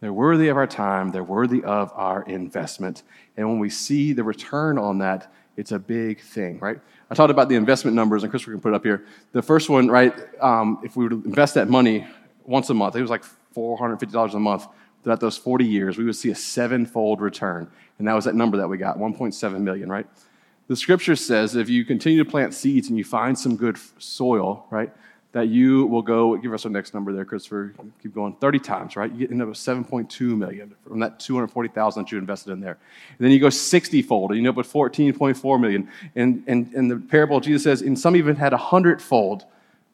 They're 0.02 0.12
worthy 0.12 0.50
of 0.50 0.58
our 0.58 0.68
time, 0.68 1.12
they're 1.12 1.24
worthy 1.24 1.64
of 1.64 1.90
our 1.96 2.24
investment. 2.24 3.04
And 3.38 3.48
when 3.48 3.60
we 3.60 3.70
see 3.70 4.12
the 4.12 4.26
return 4.26 4.78
on 4.78 4.98
that, 4.98 5.32
it's 5.58 5.72
a 5.72 5.80
big 5.80 6.20
thing, 6.20 6.60
right? 6.60 6.80
I 7.10 7.16
talked 7.16 7.32
about 7.32 7.50
the 7.50 7.56
investment 7.56 7.96
numbers, 7.96 8.24
and 8.24 8.32
Christopher 8.32 8.52
can 8.54 8.62
put 8.62 8.74
it 8.74 8.76
up 8.76 8.84
here. 8.84 9.06
The 9.34 9.42
first 9.42 9.70
one, 9.70 9.88
right, 9.88 10.14
um, 10.42 10.80
if 10.84 10.96
we 10.96 11.04
were 11.04 11.12
to 11.12 11.24
invest 11.26 11.54
that 11.56 11.70
money 11.70 12.08
once 12.46 12.70
a 12.70 12.74
month, 12.74 12.96
it 12.96 13.02
was 13.02 13.12
like 13.12 13.24
$450 13.56 14.34
a 14.34 14.40
month. 14.40 14.68
Throughout 15.04 15.20
those 15.20 15.38
40 15.38 15.66
years, 15.66 15.98
we 15.98 16.06
would 16.06 16.16
see 16.16 16.32
a 16.32 16.36
sevenfold 16.36 17.20
return. 17.20 17.70
And 18.00 18.08
that 18.08 18.14
was 18.14 18.26
that 18.26 18.36
number 18.36 18.58
that 18.58 18.68
we 18.68 18.78
got, 18.78 18.98
1.7 18.98 19.62
million, 19.62 19.90
right? 19.90 20.08
The 20.68 20.76
scripture 20.76 21.16
says 21.16 21.56
if 21.56 21.70
you 21.70 21.84
continue 21.84 22.24
to 22.24 22.30
plant 22.30 22.54
seeds 22.54 22.88
and 22.88 22.98
you 22.98 23.04
find 23.04 23.38
some 23.38 23.58
good 23.58 23.78
soil, 24.00 24.66
right, 24.70 24.94
that 25.34 25.48
you 25.48 25.88
will 25.88 26.04
go, 26.04 26.38
give 26.38 26.54
us 26.54 26.64
our 26.64 26.72
next 26.72 26.94
number 26.94 27.12
there, 27.12 27.26
Christopher, 27.26 27.74
keep 28.02 28.14
going, 28.14 28.36
30 28.36 28.60
times, 28.60 28.96
right? 28.96 29.12
You 29.12 29.18
get 29.18 29.32
into 29.32 29.46
7.2 29.46 30.38
million 30.38 30.76
from 30.88 31.00
that 31.00 31.20
240,000 31.20 32.04
that 32.04 32.12
you 32.12 32.20
invested 32.20 32.52
in 32.52 32.60
there. 32.60 32.78
And 33.10 33.18
then 33.20 33.32
you 33.32 33.40
go 33.40 33.50
60 33.50 34.02
fold, 34.04 34.30
and 34.30 34.40
you 34.40 34.48
end 34.48 34.50
up 34.50 34.56
with 34.56 34.72
14.4 34.72 35.60
million. 35.60 35.90
And, 36.16 36.44
and, 36.46 36.72
and 36.74 36.90
the 36.90 36.98
parable, 36.98 37.40
Jesus 37.40 37.64
says, 37.64 37.82
and 37.82 37.98
some 37.98 38.16
even 38.16 38.36
had 38.36 38.54
a 38.54 39.00
fold, 39.00 39.46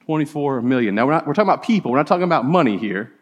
24 0.05 0.61
million. 0.61 0.93
Now, 0.93 1.05
we're, 1.05 1.13
not, 1.13 1.25
we're 1.25 1.33
talking 1.33 1.49
about 1.49 1.63
people, 1.63 1.91
we're 1.91 1.97
not 1.97 2.07
talking 2.07 2.23
about 2.23 2.43
money 2.43 2.77
here, 2.77 3.13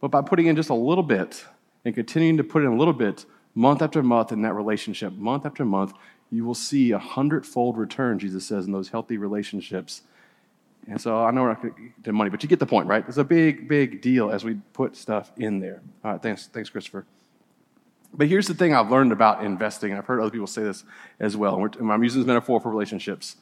but 0.00 0.10
by 0.10 0.22
putting 0.22 0.46
in 0.46 0.56
just 0.56 0.70
a 0.70 0.74
little 0.74 1.04
bit 1.04 1.44
and 1.84 1.94
continuing 1.94 2.38
to 2.38 2.44
put 2.44 2.62
in 2.62 2.70
a 2.70 2.76
little 2.76 2.94
bit, 2.94 3.26
month 3.54 3.82
after 3.82 4.02
month 4.02 4.32
in 4.32 4.40
that 4.42 4.54
relationship, 4.54 5.12
month 5.12 5.44
after 5.44 5.66
month, 5.66 5.92
you 6.30 6.46
will 6.46 6.54
see 6.54 6.92
a 6.92 6.98
hundredfold 6.98 7.76
return, 7.76 8.18
Jesus 8.18 8.46
says, 8.46 8.64
in 8.64 8.72
those 8.72 8.88
healthy 8.88 9.18
relationships 9.18 10.02
and 10.88 11.00
so 11.00 11.24
I 11.24 11.30
know 11.30 11.42
we're 11.42 11.48
not 11.48 11.62
to 11.62 11.70
get 11.70 12.04
the 12.04 12.12
money, 12.12 12.30
but 12.30 12.42
you 12.42 12.48
get 12.48 12.58
the 12.58 12.66
point, 12.66 12.88
right? 12.88 13.04
It's 13.08 13.16
a 13.16 13.24
big, 13.24 13.68
big 13.68 14.02
deal 14.02 14.30
as 14.30 14.44
we 14.44 14.54
put 14.72 14.96
stuff 14.96 15.32
in 15.38 15.60
there. 15.60 15.82
All 16.04 16.12
right, 16.12 16.22
thanks, 16.22 16.46
thanks, 16.46 16.68
Christopher. 16.68 17.06
But 18.12 18.28
here's 18.28 18.46
the 18.46 18.54
thing 18.54 18.74
I've 18.74 18.90
learned 18.90 19.12
about 19.12 19.44
investing, 19.44 19.90
and 19.90 19.98
I've 19.98 20.06
heard 20.06 20.20
other 20.20 20.30
people 20.30 20.46
say 20.46 20.62
this 20.62 20.84
as 21.18 21.36
well. 21.36 21.56
And 21.56 21.90
I'm 21.90 22.02
using 22.02 22.20
this 22.20 22.26
metaphor 22.26 22.60
for 22.60 22.70
relationships. 22.70 23.36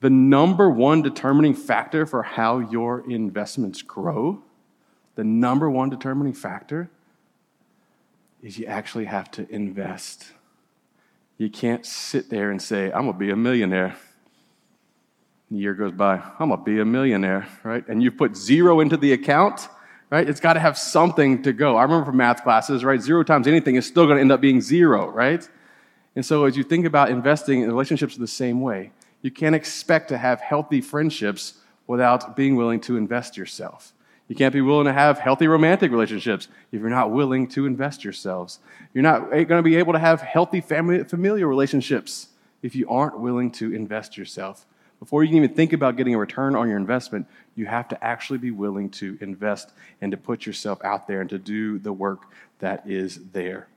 The 0.00 0.10
number 0.10 0.70
one 0.70 1.02
determining 1.02 1.54
factor 1.54 2.06
for 2.06 2.22
how 2.22 2.58
your 2.58 3.08
investments 3.10 3.82
grow, 3.82 4.42
the 5.14 5.24
number 5.24 5.70
one 5.70 5.88
determining 5.88 6.34
factor 6.34 6.90
is 8.42 8.58
you 8.58 8.66
actually 8.66 9.06
have 9.06 9.30
to 9.32 9.50
invest. 9.50 10.32
You 11.38 11.48
can't 11.48 11.84
sit 11.86 12.28
there 12.28 12.50
and 12.50 12.60
say, 12.60 12.92
I'm 12.92 13.02
going 13.02 13.14
to 13.14 13.18
be 13.18 13.30
a 13.30 13.36
millionaire 13.36 13.96
year 15.50 15.74
goes 15.74 15.92
by, 15.92 16.16
I'm 16.38 16.50
gonna 16.50 16.62
be 16.62 16.80
a 16.80 16.84
millionaire, 16.84 17.46
right? 17.62 17.86
And 17.88 18.02
you 18.02 18.10
put 18.10 18.36
zero 18.36 18.80
into 18.80 18.96
the 18.96 19.12
account, 19.12 19.68
right? 20.10 20.28
It's 20.28 20.40
got 20.40 20.54
to 20.54 20.60
have 20.60 20.76
something 20.78 21.42
to 21.42 21.52
go. 21.52 21.76
I 21.76 21.82
remember 21.82 22.06
from 22.06 22.16
math 22.16 22.42
classes, 22.42 22.84
right? 22.84 23.00
Zero 23.00 23.22
times 23.22 23.46
anything 23.46 23.76
is 23.76 23.86
still 23.86 24.06
gonna 24.06 24.20
end 24.20 24.32
up 24.32 24.40
being 24.40 24.60
zero, 24.60 25.08
right? 25.08 25.48
And 26.16 26.24
so 26.24 26.44
as 26.44 26.56
you 26.56 26.62
think 26.62 26.86
about 26.86 27.10
investing 27.10 27.62
in 27.62 27.68
relationships 27.68 28.16
the 28.16 28.26
same 28.26 28.60
way, 28.60 28.92
you 29.22 29.30
can't 29.30 29.54
expect 29.54 30.08
to 30.08 30.18
have 30.18 30.40
healthy 30.40 30.80
friendships 30.80 31.54
without 31.86 32.36
being 32.36 32.56
willing 32.56 32.80
to 32.80 32.96
invest 32.96 33.36
yourself. 33.36 33.92
You 34.28 34.34
can't 34.34 34.54
be 34.54 34.60
willing 34.62 34.86
to 34.86 34.92
have 34.92 35.18
healthy 35.18 35.46
romantic 35.46 35.90
relationships 35.90 36.48
if 36.72 36.80
you're 36.80 36.88
not 36.88 37.10
willing 37.10 37.46
to 37.48 37.66
invest 37.66 38.04
yourselves. 38.04 38.58
You're 38.94 39.02
not 39.02 39.30
going 39.30 39.48
to 39.48 39.62
be 39.62 39.76
able 39.76 39.92
to 39.92 39.98
have 39.98 40.22
healthy 40.22 40.60
family, 40.60 41.04
familial 41.04 41.48
relationships 41.48 42.28
if 42.62 42.74
you 42.74 42.88
aren't 42.88 43.18
willing 43.18 43.50
to 43.52 43.74
invest 43.74 44.16
yourself. 44.16 44.64
Before 45.00 45.22
you 45.22 45.28
can 45.28 45.36
even 45.36 45.54
think 45.54 45.72
about 45.72 45.96
getting 45.96 46.14
a 46.14 46.18
return 46.18 46.56
on 46.56 46.68
your 46.68 46.78
investment, 46.78 47.26
you 47.54 47.66
have 47.66 47.88
to 47.88 48.04
actually 48.04 48.38
be 48.38 48.50
willing 48.50 48.90
to 48.90 49.18
invest 49.20 49.70
and 50.00 50.10
to 50.12 50.16
put 50.16 50.46
yourself 50.46 50.82
out 50.84 51.06
there 51.06 51.20
and 51.20 51.30
to 51.30 51.38
do 51.38 51.78
the 51.78 51.92
work 51.92 52.22
that 52.60 52.88
is 52.88 53.20
there. 53.32 53.68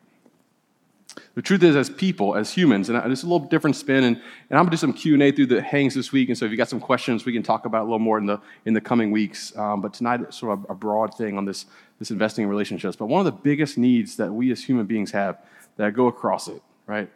The 1.35 1.41
truth 1.41 1.63
is, 1.63 1.75
as 1.75 1.89
people, 1.89 2.35
as 2.35 2.51
humans, 2.51 2.89
and 2.89 3.11
it's 3.11 3.23
a 3.23 3.25
little 3.25 3.47
different 3.47 3.75
spin, 3.75 4.03
and, 4.03 4.17
and 4.17 4.59
I'm 4.59 4.65
gonna 4.65 4.71
do 4.71 4.77
some 4.77 4.93
Q 4.93 5.15
and 5.15 5.23
A 5.23 5.31
through 5.31 5.47
the 5.47 5.61
hangs 5.61 5.95
this 5.95 6.11
week. 6.11 6.29
And 6.29 6.37
so, 6.37 6.45
if 6.45 6.51
you 6.51 6.57
got 6.57 6.69
some 6.69 6.79
questions, 6.79 7.25
we 7.25 7.33
can 7.33 7.43
talk 7.43 7.65
about 7.65 7.81
a 7.81 7.85
little 7.85 7.99
more 7.99 8.17
in 8.17 8.25
the 8.25 8.39
in 8.65 8.73
the 8.73 8.81
coming 8.81 9.11
weeks. 9.11 9.55
Um, 9.57 9.81
but 9.81 9.93
tonight, 9.93 10.21
it's 10.21 10.37
sort 10.37 10.59
of 10.59 10.65
a 10.69 10.75
broad 10.75 11.15
thing 11.15 11.37
on 11.37 11.45
this 11.45 11.65
this 11.99 12.11
investing 12.11 12.43
in 12.43 12.49
relationships. 12.49 12.95
But 12.95 13.07
one 13.07 13.25
of 13.25 13.25
the 13.25 13.39
biggest 13.41 13.77
needs 13.77 14.17
that 14.17 14.31
we 14.31 14.51
as 14.51 14.63
human 14.63 14.85
beings 14.85 15.11
have 15.11 15.39
that 15.77 15.93
go 15.93 16.07
across 16.07 16.47
it, 16.47 16.61
right, 16.85 17.09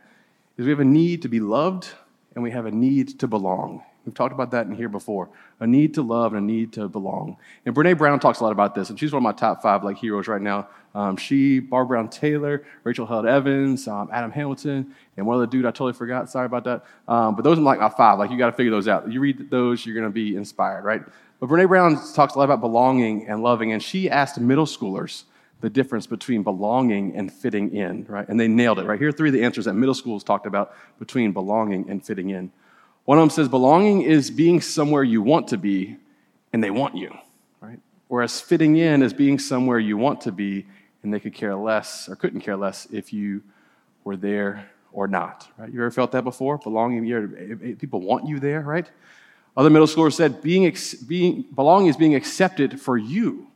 is 0.58 0.65
we 0.65 0.72
have 0.72 0.79
a 0.79 0.86
need 0.86 1.22
to 1.24 1.27
be 1.27 1.39
loved 1.39 1.89
and 2.34 2.43
we 2.43 2.51
have 2.51 2.65
a 2.65 2.72
need 2.72 3.20
to 3.20 3.27
belong. 3.27 3.84
We've 4.05 4.15
talked 4.15 4.34
about 4.34 4.51
that 4.51 4.65
in 4.65 4.74
here 4.74 4.89
before. 4.89 5.29
A 5.60 5.67
need 5.67 5.93
to 5.93 6.01
love 6.01 6.34
and 6.34 6.43
a 6.43 6.46
need 6.53 6.74
to 6.74 6.88
belong. 6.88 7.38
And 7.65 7.75
Brene 7.75 7.98
Brown 7.98 8.20
talks 8.20 8.39
a 8.39 8.43
lot 8.43 8.51
about 8.51 8.74
this, 8.74 8.89
and 8.89 9.00
she's 9.00 9.12
one 9.12 9.20
of 9.20 9.24
my 9.24 9.31
top 9.31 9.62
five 9.62 9.84
like 9.84 9.98
heroes 9.98 10.27
right 10.27 10.41
now. 10.41 10.67
Um, 10.96 11.17
she, 11.17 11.60
Barbara 11.60 11.98
Brown 11.98 12.10
Taylor, 12.10 12.65
Rachel 12.84 13.05
Held 13.05 13.25
Evans, 13.25 13.88
um, 13.88 14.10
Adam 14.12 14.31
Hamilton, 14.31 14.93
and 15.17 15.25
one 15.25 15.38
other 15.38 15.46
dude 15.46 15.65
I 15.65 15.70
totally 15.70 15.93
forgot. 15.93 16.29
Sorry 16.29 16.46
about 16.46 16.63
that. 16.63 16.84
Um, 17.08 17.36
but 17.36 17.43
those 17.43 17.60
are 17.60 17.62
like 17.62 17.79
my 17.79 17.89
five. 17.89 18.17
Like 18.17 18.31
you 18.31 18.38
got 18.38 18.48
to 18.48 18.55
figure 18.55 18.72
those 18.72 18.88
out. 18.88 19.12
You 19.12 19.20
read 19.20 19.50
those, 19.50 19.86
you're 19.86 19.96
going 19.96 20.08
to 20.08 20.13
be 20.13 20.36
inspired, 20.36 20.84
right? 20.84 21.01
But 21.39 21.50
Brene 21.50 21.67
Brown 21.67 21.96
talks 22.13 22.36
a 22.36 22.39
lot 22.39 22.46
about 22.46 22.60
belonging 22.60 23.27
and 23.27 23.41
loving, 23.43 23.72
and 23.72 23.81
she 23.81 24.10
asked 24.10 24.39
middle 24.39 24.65
schoolers 24.65 25.24
the 25.62 25.70
difference 25.70 26.08
between 26.08 26.43
belonging 26.43 27.15
and 27.15 27.31
fitting 27.31 27.75
in, 27.75 28.05
right? 28.05 28.27
And 28.27 28.39
they 28.39 28.48
nailed 28.48 28.79
it, 28.79 28.86
right? 28.86 29.00
Here 29.00 29.10
are 29.10 29.12
three 29.12 29.29
of 29.29 29.34
the 29.34 29.43
answers 29.43 29.65
that 29.65 29.75
middle 29.75 29.93
schools 29.93 30.24
talked 30.24 30.48
about 30.48 30.75
between 31.00 31.31
belonging 31.31 31.89
and 31.89 32.03
fitting 32.03 32.31
in. 32.31 32.51
One 33.05 33.17
of 33.17 33.22
them 33.24 33.29
says 33.29 33.50
belonging 33.50 34.03
is 34.03 34.29
being 34.29 34.62
somewhere 34.62 35.03
you 35.03 35.22
want 35.22 35.48
to 35.50 35.58
be 35.58 35.98
and 36.53 36.63
they 36.63 36.70
want 36.70 36.96
you, 36.96 37.15
right? 37.60 37.79
Whereas 38.08 38.39
fitting 38.39 38.77
in 38.77 39.01
is 39.01 39.13
being 39.13 39.39
somewhere 39.39 39.79
you 39.79 39.98
want 39.98 40.22
to 40.22 40.31
be 40.31 40.65
and 41.03 41.13
they 41.13 41.20
could 41.20 41.34
care 41.34 41.55
less 41.55 42.08
or 42.08 42.15
couldn't 42.15 42.41
care 42.41 42.55
less 42.55 42.88
if 42.91 43.12
you 43.12 43.41
were 44.03 44.15
there 44.15 44.70
or 44.93 45.08
not, 45.08 45.48
right? 45.58 45.72
You 45.72 45.81
ever 45.81 45.91
felt 45.91 46.12
that 46.12 46.24
before? 46.24 46.58
Belonging, 46.58 47.05
you 47.05 47.60
eh, 47.63 47.75
people 47.79 48.01
want 48.01 48.27
you 48.27 48.39
there, 48.39 48.62
right? 48.62 48.89
Other 49.58 49.70
middle 49.70 49.88
schoolers 49.88 50.13
said 50.13 50.41
being, 50.41 50.74
being, 51.08 51.46
belonging 51.55 51.88
is 51.88 51.98
being 51.98 52.15
accepted 52.15 52.79
for 52.79 52.98
you, 52.98 53.48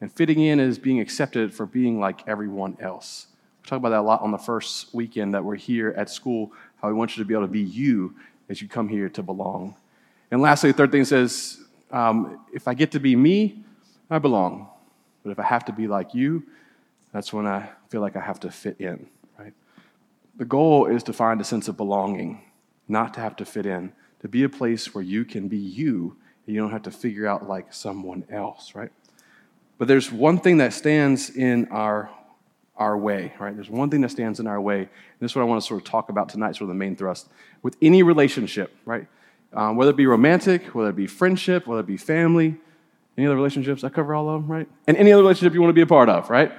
and 0.00 0.12
fitting 0.12 0.40
in 0.40 0.60
is 0.60 0.78
being 0.78 1.00
accepted 1.00 1.52
for 1.52 1.66
being 1.66 2.00
like 2.00 2.26
everyone 2.26 2.76
else. 2.80 3.26
We 3.62 3.68
talk 3.68 3.78
about 3.78 3.90
that 3.90 4.00
a 4.00 4.02
lot 4.02 4.22
on 4.22 4.30
the 4.30 4.38
first 4.38 4.94
weekend 4.94 5.34
that 5.34 5.44
we're 5.44 5.56
here 5.56 5.94
at 5.96 6.10
school, 6.10 6.52
how 6.80 6.88
we 6.88 6.94
want 6.94 7.16
you 7.16 7.22
to 7.22 7.28
be 7.28 7.34
able 7.34 7.44
to 7.44 7.52
be 7.52 7.60
you 7.60 8.14
as 8.52 8.62
you 8.62 8.68
come 8.68 8.88
here 8.88 9.08
to 9.08 9.22
belong. 9.22 9.74
And 10.30 10.42
lastly, 10.42 10.70
the 10.70 10.76
third 10.76 10.92
thing 10.92 11.06
says 11.06 11.58
um, 11.90 12.38
if 12.52 12.68
I 12.68 12.74
get 12.74 12.92
to 12.92 13.00
be 13.00 13.16
me, 13.16 13.64
I 14.10 14.18
belong. 14.18 14.68
But 15.24 15.30
if 15.30 15.38
I 15.38 15.44
have 15.44 15.64
to 15.64 15.72
be 15.72 15.88
like 15.88 16.14
you, 16.14 16.44
that's 17.12 17.32
when 17.32 17.46
I 17.46 17.70
feel 17.88 18.02
like 18.02 18.14
I 18.14 18.20
have 18.20 18.40
to 18.40 18.50
fit 18.50 18.78
in, 18.78 19.06
right? 19.38 19.54
The 20.36 20.44
goal 20.44 20.86
is 20.86 21.02
to 21.04 21.12
find 21.12 21.40
a 21.40 21.44
sense 21.44 21.66
of 21.66 21.76
belonging, 21.76 22.42
not 22.88 23.14
to 23.14 23.20
have 23.20 23.36
to 23.36 23.44
fit 23.44 23.66
in 23.66 23.92
to 24.20 24.28
be 24.28 24.44
a 24.44 24.48
place 24.48 24.94
where 24.94 25.02
you 25.02 25.24
can 25.24 25.48
be 25.48 25.58
you 25.58 26.16
and 26.46 26.54
you 26.54 26.60
don't 26.60 26.70
have 26.70 26.82
to 26.82 26.90
figure 26.90 27.26
out 27.26 27.48
like 27.48 27.72
someone 27.72 28.24
else, 28.30 28.74
right? 28.74 28.90
But 29.78 29.88
there's 29.88 30.12
one 30.12 30.38
thing 30.38 30.58
that 30.58 30.72
stands 30.72 31.30
in 31.30 31.68
our 31.68 32.10
our 32.82 32.98
way, 32.98 33.32
right? 33.38 33.54
There's 33.54 33.70
one 33.70 33.90
thing 33.90 34.00
that 34.00 34.10
stands 34.10 34.40
in 34.40 34.48
our 34.48 34.60
way. 34.60 34.78
And 34.78 34.88
this 35.20 35.30
is 35.30 35.36
what 35.36 35.42
I 35.42 35.44
want 35.44 35.62
to 35.62 35.66
sort 35.66 35.80
of 35.80 35.86
talk 35.86 36.08
about 36.08 36.28
tonight, 36.28 36.56
sort 36.56 36.62
of 36.62 36.68
the 36.68 36.74
main 36.74 36.96
thrust. 36.96 37.28
With 37.62 37.76
any 37.80 38.02
relationship, 38.02 38.74
right? 38.84 39.06
Um, 39.52 39.76
whether 39.76 39.92
it 39.92 39.96
be 39.96 40.06
romantic, 40.06 40.74
whether 40.74 40.90
it 40.90 40.96
be 40.96 41.06
friendship, 41.06 41.68
whether 41.68 41.80
it 41.80 41.86
be 41.86 41.96
family, 41.96 42.56
any 43.16 43.26
other 43.26 43.36
relationships, 43.36 43.84
I 43.84 43.88
cover 43.88 44.16
all 44.16 44.28
of 44.28 44.42
them, 44.42 44.50
right? 44.50 44.68
And 44.88 44.96
any 44.96 45.12
other 45.12 45.22
relationship 45.22 45.54
you 45.54 45.60
want 45.60 45.70
to 45.70 45.74
be 45.74 45.82
a 45.82 45.86
part 45.86 46.08
of, 46.08 46.28
right? 46.28 46.50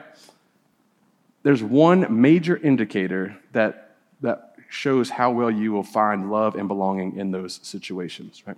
There's 1.42 1.62
one 1.62 2.22
major 2.22 2.56
indicator 2.56 3.36
that, 3.52 3.98
that 4.22 4.56
shows 4.70 5.10
how 5.10 5.32
well 5.32 5.52
you 5.52 5.74
will 5.74 5.84
find 5.84 6.32
love 6.32 6.56
and 6.56 6.70
belonging 6.70 7.18
in 7.18 7.32
those 7.32 7.60
situations, 7.64 8.44
right? 8.48 8.58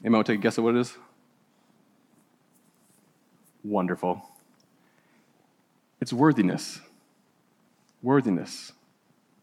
Anyone 0.00 0.18
want 0.18 0.26
to 0.26 0.32
take 0.32 0.40
a 0.40 0.42
guess 0.42 0.58
at 0.58 0.64
what 0.64 0.74
it 0.74 0.80
is? 0.80 0.96
Wonderful. 3.62 4.20
It's 6.06 6.12
worthiness. 6.12 6.80
Worthiness. 8.00 8.70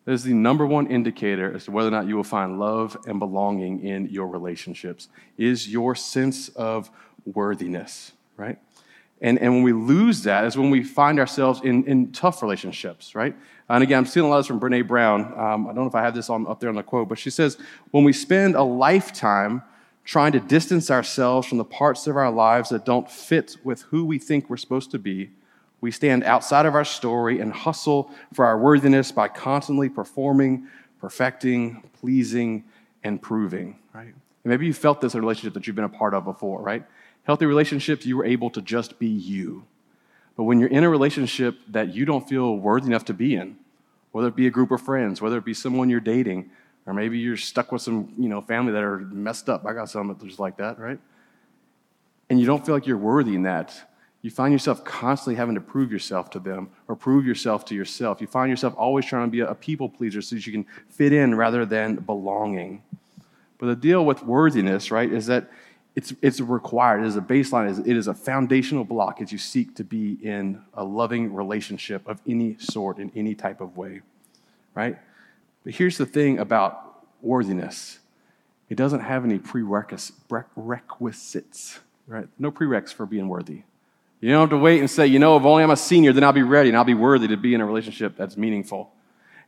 That 0.06 0.14
is 0.14 0.24
the 0.24 0.34
number 0.34 0.66
one 0.66 0.88
indicator 0.88 1.54
as 1.54 1.66
to 1.66 1.72
whether 1.72 1.90
or 1.90 1.92
not 1.92 2.08
you 2.08 2.16
will 2.16 2.24
find 2.24 2.58
love 2.58 2.96
and 3.06 3.20
belonging 3.20 3.86
in 3.86 4.08
your 4.08 4.28
relationships. 4.28 5.10
Is 5.38 5.68
your 5.68 5.94
sense 5.94 6.48
of 6.48 6.90
worthiness, 7.26 8.14
right? 8.38 8.60
And, 9.20 9.40
and 9.40 9.56
when 9.56 9.64
we 9.64 9.74
lose 9.74 10.24
that 10.24 10.46
is 10.46 10.56
when 10.56 10.70
we 10.70 10.86
find 10.86 11.20
ourselves 11.20 11.60
in, 11.66 11.84
in 11.84 12.14
tough 12.14 12.42
relationships, 12.42 13.14
right? 13.14 13.36
And 13.68 13.84
again, 13.84 13.98
I'm 13.98 14.06
stealing 14.06 14.32
a 14.32 14.34
lot 14.34 14.48
from 14.48 14.62
Brene 14.62 14.88
Brown. 14.88 15.38
Um, 15.38 15.68
I 15.68 15.74
don't 15.74 15.84
know 15.84 15.88
if 15.88 15.96
I 15.96 16.02
have 16.02 16.16
this 16.16 16.30
on, 16.30 16.48
up 16.48 16.62
there 16.62 16.70
on 16.70 16.76
the 16.76 16.84
quote, 16.84 17.10
but 17.10 17.20
she 17.20 17.30
says, 17.30 17.58
when 17.92 18.06
we 18.06 18.14
spend 18.14 18.56
a 18.56 18.64
lifetime 18.64 19.64
trying 20.06 20.32
to 20.32 20.40
distance 20.40 20.90
ourselves 20.90 21.46
from 21.46 21.58
the 21.58 21.66
parts 21.66 22.08
of 22.08 22.16
our 22.16 22.32
lives 22.32 22.70
that 22.70 22.86
don't 22.86 23.12
fit 23.12 23.58
with 23.66 23.82
who 23.82 24.06
we 24.06 24.18
think 24.18 24.50
we're 24.50 24.56
supposed 24.56 24.92
to 24.92 24.98
be, 24.98 25.32
we 25.84 25.92
stand 25.92 26.24
outside 26.24 26.66
of 26.66 26.76
our 26.76 26.86
story 26.86 27.42
and 27.42 27.52
hustle 27.52 28.10
for 28.32 28.46
our 28.46 28.58
worthiness 28.58 29.12
by 29.12 29.28
constantly 29.28 29.90
performing, 29.90 30.66
perfecting, 30.98 31.84
pleasing, 32.00 32.64
and 33.04 33.22
proving, 33.22 33.78
right? 33.94 34.06
And 34.06 34.46
maybe 34.46 34.66
you 34.66 34.74
felt 34.74 35.02
this 35.02 35.14
in 35.14 35.18
a 35.18 35.22
relationship 35.22 35.54
that 35.56 35.68
you've 35.68 35.76
been 35.76 35.84
a 35.84 35.90
part 35.90 36.14
of 36.14 36.24
before, 36.24 36.62
right? 36.62 36.86
Healthy 37.24 37.48
relationships, 37.48 38.06
you 38.06 38.16
were 38.16 38.24
able 38.24 38.50
to 38.52 38.62
just 38.62 38.98
be 38.98 39.10
you. 39.10 39.66
But 40.38 40.44
when 40.44 40.58
you're 40.58 40.70
in 40.70 40.86
a 40.86 40.90
relationship 40.90 41.58
that 41.68 41.94
you 41.94 42.06
don't 42.06 42.30
feel 42.30 42.56
worthy 42.56 42.88
enough 42.88 43.04
to 43.06 43.14
be 43.14 43.36
in, 43.36 43.58
whether 44.14 44.30
it 44.30 44.38
be 44.38 44.48
a 44.48 44.52
group 44.52 44.72
of 44.72 44.80
friends, 44.80 45.22
whether 45.22 45.38
it 45.38 45.44
be 45.44 45.54
someone 45.54 45.90
you're 45.90 46.00
dating, 46.00 46.50
or 46.86 46.94
maybe 46.94 47.20
you're 47.20 47.36
stuck 47.36 47.74
with 47.74 47.82
some 47.82 48.14
you 48.18 48.30
know 48.30 48.40
family 48.40 48.72
that 48.72 48.84
are 48.84 49.00
messed 49.00 49.50
up. 49.50 49.66
I 49.66 49.74
got 49.74 49.90
some 49.90 50.08
that 50.08 50.24
just 50.24 50.40
like 50.40 50.56
that, 50.58 50.80
right? 50.80 51.00
And 52.30 52.40
you 52.40 52.46
don't 52.46 52.66
feel 52.66 52.74
like 52.74 52.88
you're 52.88 52.96
worthy 52.96 53.36
in 53.36 53.44
that. 53.44 53.93
You 54.24 54.32
find 54.32 54.52
yourself 54.54 54.84
constantly 54.86 55.36
having 55.36 55.56
to 55.56 55.62
prove 55.62 55.92
yourself 55.92 56.30
to 56.32 56.40
them 56.40 56.70
or 56.88 56.96
prove 56.96 57.26
yourself 57.26 57.66
to 57.66 57.76
yourself. 57.76 58.22
You 58.22 58.28
find 58.28 58.50
yourself 58.50 58.74
always 58.78 59.06
trying 59.06 59.28
to 59.28 59.32
be 59.32 59.42
a 59.42 59.54
people 59.54 59.90
pleaser 59.90 60.22
so 60.22 60.36
that 60.36 60.48
you 60.48 60.54
can 60.54 60.66
fit 60.90 61.12
in 61.12 61.36
rather 61.36 61.66
than 61.66 61.98
belonging. 61.98 62.82
But 63.58 63.68
the 63.68 63.76
deal 63.76 64.06
with 64.06 64.24
worthiness, 64.24 64.92
right, 64.92 65.12
is 65.12 65.26
that 65.26 65.52
it's, 65.96 66.14
it's 66.22 66.40
required. 66.40 67.04
It 67.04 67.08
is 67.08 67.18
a 67.18 67.22
baseline. 67.22 67.86
It 67.86 67.98
is 67.98 68.08
a 68.08 68.14
foundational 68.14 68.86
block 68.86 69.22
as 69.22 69.34
you 69.34 69.38
seek 69.38 69.76
to 69.76 69.84
be 69.84 70.18
in 70.24 70.62
a 70.74 70.86
loving 70.86 71.34
relationship 71.34 72.08
of 72.08 72.22
any 72.26 72.56
sort, 72.60 73.00
in 73.00 73.12
any 73.16 73.36
type 73.36 73.60
of 73.60 73.76
way, 73.76 74.00
right? 74.74 74.98
But 75.66 75.74
here's 75.74 75.98
the 75.98 76.06
thing 76.06 76.40
about 76.40 77.06
worthiness 77.22 78.00
it 78.70 78.76
doesn't 78.76 79.02
have 79.02 79.26
any 79.26 79.38
prerequisites, 79.38 80.14
right? 82.08 82.28
No 82.40 82.52
prereqs 82.52 82.94
for 82.94 83.06
being 83.06 83.28
worthy. 83.28 83.64
You 84.24 84.30
don't 84.30 84.40
have 84.40 84.52
to 84.52 84.58
wait 84.58 84.80
and 84.80 84.90
say, 84.90 85.06
you 85.06 85.20
know, 85.20 85.36
if 85.36 85.44
only 85.44 85.64
I'm 85.64 85.72
a 85.72 85.76
senior, 85.76 86.14
then 86.14 86.24
I'll 86.24 86.32
be 86.32 86.44
ready 86.44 86.70
and 86.70 86.78
I'll 86.78 86.86
be 86.86 86.94
worthy 86.94 87.28
to 87.28 87.36
be 87.36 87.54
in 87.54 87.60
a 87.60 87.66
relationship 87.66 88.16
that's 88.16 88.38
meaningful. 88.38 88.90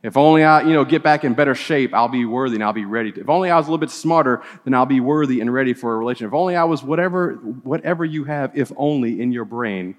If 0.02 0.18
only 0.18 0.44
I, 0.44 0.64
you 0.64 0.74
know, 0.74 0.84
get 0.84 1.02
back 1.02 1.24
in 1.24 1.32
better 1.32 1.54
shape, 1.54 1.94
I'll 1.94 2.08
be 2.10 2.26
worthy 2.26 2.56
and 2.56 2.62
I'll 2.62 2.74
be 2.74 2.84
ready. 2.84 3.10
To, 3.12 3.22
if 3.22 3.30
only 3.30 3.50
I 3.50 3.56
was 3.56 3.68
a 3.68 3.70
little 3.70 3.80
bit 3.80 3.88
smarter, 3.88 4.42
then 4.66 4.74
I'll 4.74 4.84
be 4.84 5.00
worthy 5.00 5.40
and 5.40 5.50
ready 5.50 5.72
for 5.72 5.94
a 5.94 5.96
relationship. 5.96 6.28
If 6.28 6.34
only 6.34 6.56
I 6.56 6.64
was 6.64 6.82
whatever, 6.82 7.36
whatever 7.62 8.04
you 8.04 8.24
have, 8.24 8.54
if 8.54 8.70
only 8.76 9.22
in 9.22 9.32
your 9.32 9.46
brain, 9.46 9.96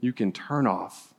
you 0.00 0.12
can 0.12 0.32
turn 0.32 0.66
off 0.66 1.14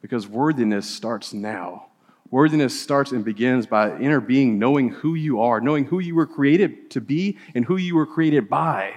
because 0.00 0.26
worthiness 0.26 0.88
starts 0.88 1.34
now. 1.34 1.88
Worthiness 2.30 2.80
starts 2.80 3.12
and 3.12 3.22
begins 3.22 3.66
by 3.66 3.98
inner 3.98 4.18
being 4.18 4.58
knowing 4.58 4.88
who 4.88 5.14
you 5.14 5.42
are, 5.42 5.60
knowing 5.60 5.84
who 5.84 5.98
you 5.98 6.14
were 6.14 6.26
created 6.26 6.90
to 6.92 7.02
be 7.02 7.36
and 7.54 7.66
who 7.66 7.76
you 7.76 7.96
were 7.96 8.06
created 8.06 8.48
by, 8.48 8.94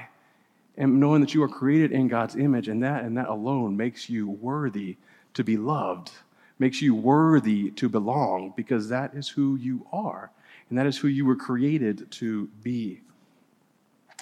and 0.78 1.00
knowing 1.00 1.22
that 1.22 1.34
you 1.34 1.44
are 1.44 1.50
created 1.50 1.92
in 1.92 2.08
God's 2.08 2.36
image, 2.36 2.68
and 2.68 2.84
that 2.84 3.04
and 3.04 3.18
that 3.18 3.30
alone 3.30 3.78
makes 3.78 4.10
you 4.10 4.30
worthy 4.30 4.98
to 5.34 5.44
be 5.44 5.58
loved 5.58 6.12
makes 6.60 6.82
you 6.82 6.96
worthy 6.96 7.72
to 7.72 7.90
belong 7.90 8.54
because 8.56 8.88
that 8.90 9.14
is 9.14 9.28
who 9.28 9.56
you 9.56 9.86
are 9.92 10.32
and 10.70 10.78
that 10.78 10.86
is 10.86 10.98
who 10.98 11.08
you 11.08 11.26
were 11.26 11.36
created 11.36 12.10
to 12.10 12.48
be. 12.62 13.02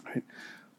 Right? 0.05 0.24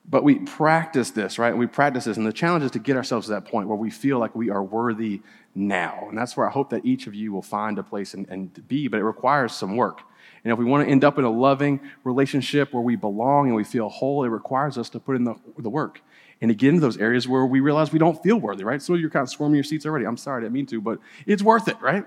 But 0.08 0.24
we 0.24 0.40
practice 0.40 1.12
this, 1.12 1.38
right? 1.38 1.56
We 1.56 1.66
practice 1.66 2.04
this, 2.04 2.16
and 2.16 2.26
the 2.26 2.32
challenge 2.32 2.64
is 2.64 2.72
to 2.72 2.80
get 2.80 2.96
ourselves 2.96 3.26
to 3.28 3.32
that 3.32 3.44
point 3.44 3.68
where 3.68 3.76
we 3.76 3.88
feel 3.88 4.18
like 4.18 4.34
we 4.34 4.50
are 4.50 4.62
worthy 4.62 5.22
now. 5.54 6.06
And 6.08 6.18
that's 6.18 6.36
where 6.36 6.46
I 6.46 6.50
hope 6.50 6.70
that 6.70 6.84
each 6.84 7.06
of 7.06 7.14
you 7.14 7.32
will 7.32 7.42
find 7.42 7.78
a 7.78 7.82
place 7.84 8.12
and, 8.12 8.28
and 8.28 8.66
be, 8.66 8.88
but 8.88 8.98
it 8.98 9.04
requires 9.04 9.54
some 9.54 9.76
work. 9.76 10.00
And 10.44 10.52
if 10.52 10.58
we 10.58 10.64
want 10.64 10.86
to 10.86 10.90
end 10.90 11.04
up 11.04 11.18
in 11.18 11.24
a 11.24 11.30
loving 11.30 11.80
relationship 12.04 12.72
where 12.72 12.82
we 12.82 12.96
belong 12.96 13.46
and 13.46 13.56
we 13.56 13.64
feel 13.64 13.88
whole, 13.88 14.24
it 14.24 14.28
requires 14.28 14.76
us 14.76 14.88
to 14.90 15.00
put 15.00 15.16
in 15.16 15.24
the, 15.24 15.36
the 15.58 15.70
work 15.70 16.00
and 16.40 16.48
to 16.48 16.54
get 16.54 16.70
into 16.70 16.80
those 16.80 16.96
areas 16.96 17.28
where 17.28 17.46
we 17.46 17.60
realize 17.60 17.92
we 17.92 18.00
don't 18.00 18.20
feel 18.22 18.36
worthy, 18.36 18.64
right? 18.64 18.82
So 18.82 18.94
you're 18.94 19.10
kind 19.10 19.22
of 19.22 19.30
squirming 19.30 19.54
your 19.54 19.64
seats 19.64 19.86
already. 19.86 20.04
I'm 20.04 20.16
sorry, 20.16 20.38
I 20.38 20.44
didn't 20.44 20.54
mean 20.54 20.66
to, 20.66 20.80
but 20.80 20.98
it's 21.26 21.42
worth 21.42 21.68
it, 21.68 21.80
right? 21.80 22.04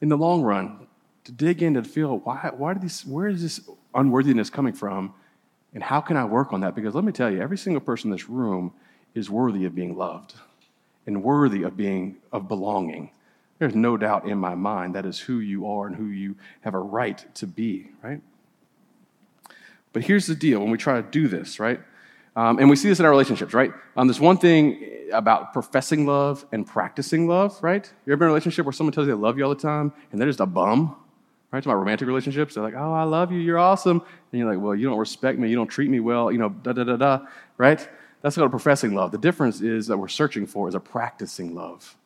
In 0.00 0.08
the 0.08 0.16
long 0.16 0.42
run, 0.42 0.88
to 1.24 1.32
dig 1.32 1.62
in 1.62 1.74
to 1.74 1.84
feel 1.84 2.18
why, 2.18 2.50
why 2.56 2.72
did 2.72 2.82
these, 2.82 3.06
where 3.06 3.28
is 3.28 3.42
this 3.42 3.60
unworthiness 3.94 4.50
coming 4.50 4.72
from? 4.72 5.14
And 5.74 5.82
how 5.82 6.00
can 6.00 6.16
I 6.16 6.24
work 6.24 6.52
on 6.52 6.62
that? 6.62 6.74
Because 6.74 6.94
let 6.94 7.04
me 7.04 7.12
tell 7.12 7.30
you, 7.30 7.40
every 7.40 7.58
single 7.58 7.80
person 7.80 8.10
in 8.10 8.16
this 8.16 8.28
room 8.28 8.72
is 9.14 9.30
worthy 9.30 9.64
of 9.64 9.74
being 9.74 9.96
loved 9.96 10.34
and 11.06 11.22
worthy 11.22 11.62
of 11.62 11.76
being 11.76 12.16
of 12.32 12.48
belonging. 12.48 13.10
There's 13.58 13.74
no 13.74 13.96
doubt 13.96 14.28
in 14.28 14.38
my 14.38 14.54
mind 14.54 14.94
that 14.94 15.04
is 15.04 15.18
who 15.18 15.40
you 15.40 15.66
are 15.68 15.86
and 15.86 15.96
who 15.96 16.06
you 16.06 16.36
have 16.60 16.74
a 16.74 16.78
right 16.78 17.24
to 17.36 17.46
be, 17.46 17.90
right? 18.02 18.20
But 19.92 20.04
here's 20.04 20.26
the 20.26 20.34
deal 20.34 20.60
when 20.60 20.70
we 20.70 20.78
try 20.78 21.00
to 21.00 21.08
do 21.08 21.28
this, 21.28 21.58
right? 21.58 21.80
Um, 22.36 22.60
and 22.60 22.70
we 22.70 22.76
see 22.76 22.88
this 22.88 23.00
in 23.00 23.04
our 23.04 23.10
relationships, 23.10 23.52
right? 23.52 23.72
Um, 23.96 24.06
there's 24.06 24.20
one 24.20 24.36
thing 24.36 25.08
about 25.12 25.52
professing 25.52 26.06
love 26.06 26.44
and 26.52 26.64
practicing 26.64 27.26
love, 27.26 27.60
right? 27.62 27.90
You 28.06 28.12
ever 28.12 28.18
been 28.18 28.26
in 28.26 28.30
a 28.30 28.34
relationship 28.34 28.64
where 28.64 28.72
someone 28.72 28.92
tells 28.92 29.08
you 29.08 29.14
they 29.14 29.20
love 29.20 29.38
you 29.38 29.44
all 29.44 29.50
the 29.50 29.60
time 29.60 29.92
and 30.12 30.20
they're 30.20 30.28
just 30.28 30.38
a 30.38 30.46
bum, 30.46 30.94
right? 31.50 31.60
To 31.60 31.68
my 31.68 31.74
romantic 31.74 32.06
relationships, 32.06 32.54
they're 32.54 32.62
like, 32.62 32.74
oh, 32.76 32.92
I 32.92 33.02
love 33.02 33.32
you, 33.32 33.38
you're 33.40 33.58
awesome. 33.58 34.02
And 34.30 34.38
you're 34.38 34.48
like, 34.48 34.62
well, 34.62 34.74
you 34.74 34.88
don't 34.88 34.98
respect 34.98 35.38
me, 35.38 35.48
you 35.48 35.56
don't 35.56 35.66
treat 35.66 35.90
me 35.90 35.98
well, 35.98 36.30
you 36.30 36.38
know, 36.38 36.50
da 36.50 36.72
da 36.72 36.84
da 36.84 36.96
da, 36.96 37.26
right? 37.56 37.88
That's 38.22 38.36
called 38.36 38.50
professing 38.50 38.94
love. 38.94 39.10
The 39.10 39.18
difference 39.18 39.60
is 39.60 39.88
that 39.88 39.96
we're 39.96 40.06
searching 40.06 40.46
for 40.46 40.68
is 40.68 40.76
a 40.76 40.80
practicing 40.80 41.56
love, 41.56 41.96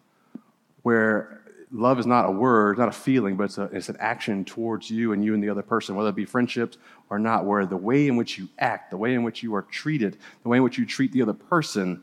where 0.83 1.42
love 1.73 1.99
is 1.99 2.07
not 2.07 2.27
a 2.27 2.31
word, 2.31 2.79
not 2.79 2.89
a 2.89 2.93
feeling, 2.93 3.37
but 3.37 3.45
it's, 3.45 3.59
a, 3.59 3.65
it's 3.65 3.89
an 3.89 3.97
action 3.99 4.45
towards 4.45 4.91
you 4.91 5.13
and 5.13 5.25
you 5.25 5.35
and 5.35 5.43
the 5.43 5.49
other 5.49 5.63
person, 5.63 5.95
whether 5.95 6.11
it 6.11 6.15
be 6.15 6.25
friendships 6.25 6.77
or 7.11 7.19
not, 7.19 7.45
where 7.45 7.65
the 7.67 7.77
way 7.77 8.07
in 8.09 8.17
which 8.17 8.39
you 8.39 8.49
act, 8.59 8.91
the 8.91 8.97
way 8.97 9.15
in 9.15 9.23
which 9.23 9.43
you 9.43 9.55
are 9.55 9.63
treated, 9.63 10.19
the 10.43 10.49
way 10.49 10.59
in 10.59 10.63
which 10.63 10.79
you 10.79 10.85
treat 10.85 11.13
the 11.13 11.23
other 11.23 11.33
person 11.33 12.03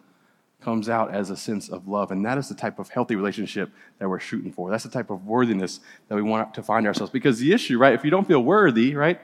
comes 0.61 0.89
out 0.89 1.13
as 1.13 1.29
a 1.29 1.37
sense 1.37 1.69
of 1.69 1.87
love. 1.87 2.11
And 2.11 2.25
that 2.25 2.37
is 2.37 2.49
the 2.49 2.55
type 2.55 2.79
of 2.79 2.89
healthy 2.89 3.15
relationship 3.15 3.69
that 3.99 4.09
we're 4.09 4.19
shooting 4.19 4.51
for. 4.51 4.69
That's 4.69 4.83
the 4.83 4.89
type 4.89 5.09
of 5.09 5.25
worthiness 5.25 5.79
that 6.09 6.15
we 6.15 6.21
want 6.21 6.53
to 6.55 6.63
find 6.63 6.85
ourselves. 6.85 7.11
Because 7.11 7.39
the 7.39 7.53
issue, 7.53 7.77
right, 7.77 7.93
if 7.93 8.03
you 8.03 8.11
don't 8.11 8.27
feel 8.27 8.43
worthy, 8.43 8.95
right, 8.95 9.21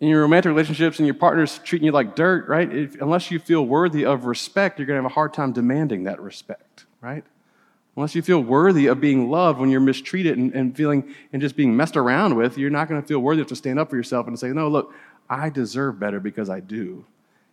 in 0.00 0.08
your 0.08 0.22
romantic 0.22 0.50
relationships 0.50 0.98
and 0.98 1.06
your 1.06 1.14
partner's 1.14 1.58
treating 1.58 1.86
you 1.86 1.92
like 1.92 2.16
dirt, 2.16 2.48
right, 2.48 2.72
if, 2.72 3.00
unless 3.00 3.30
you 3.30 3.38
feel 3.38 3.64
worthy 3.64 4.04
of 4.04 4.24
respect, 4.24 4.78
you're 4.78 4.86
going 4.86 4.96
to 4.96 5.02
have 5.02 5.10
a 5.10 5.14
hard 5.14 5.32
time 5.32 5.52
demanding 5.52 6.04
that 6.04 6.20
respect, 6.20 6.86
right? 7.00 7.24
Unless 7.96 8.14
you 8.14 8.22
feel 8.22 8.40
worthy 8.40 8.86
of 8.86 9.00
being 9.00 9.30
loved 9.30 9.58
when 9.58 9.70
you're 9.70 9.80
mistreated 9.80 10.38
and, 10.38 10.52
and 10.54 10.74
feeling 10.74 11.14
and 11.32 11.42
just 11.42 11.56
being 11.56 11.76
messed 11.76 11.96
around 11.96 12.36
with, 12.36 12.56
you're 12.56 12.70
not 12.70 12.88
going 12.88 13.00
to 13.00 13.06
feel 13.06 13.18
worthy 13.18 13.44
to 13.44 13.56
stand 13.56 13.78
up 13.78 13.90
for 13.90 13.96
yourself 13.96 14.26
and 14.26 14.38
say, 14.38 14.48
no, 14.48 14.68
look, 14.68 14.94
I 15.28 15.50
deserve 15.50 16.00
better 16.00 16.18
because 16.18 16.48
I 16.48 16.60
do. 16.60 17.04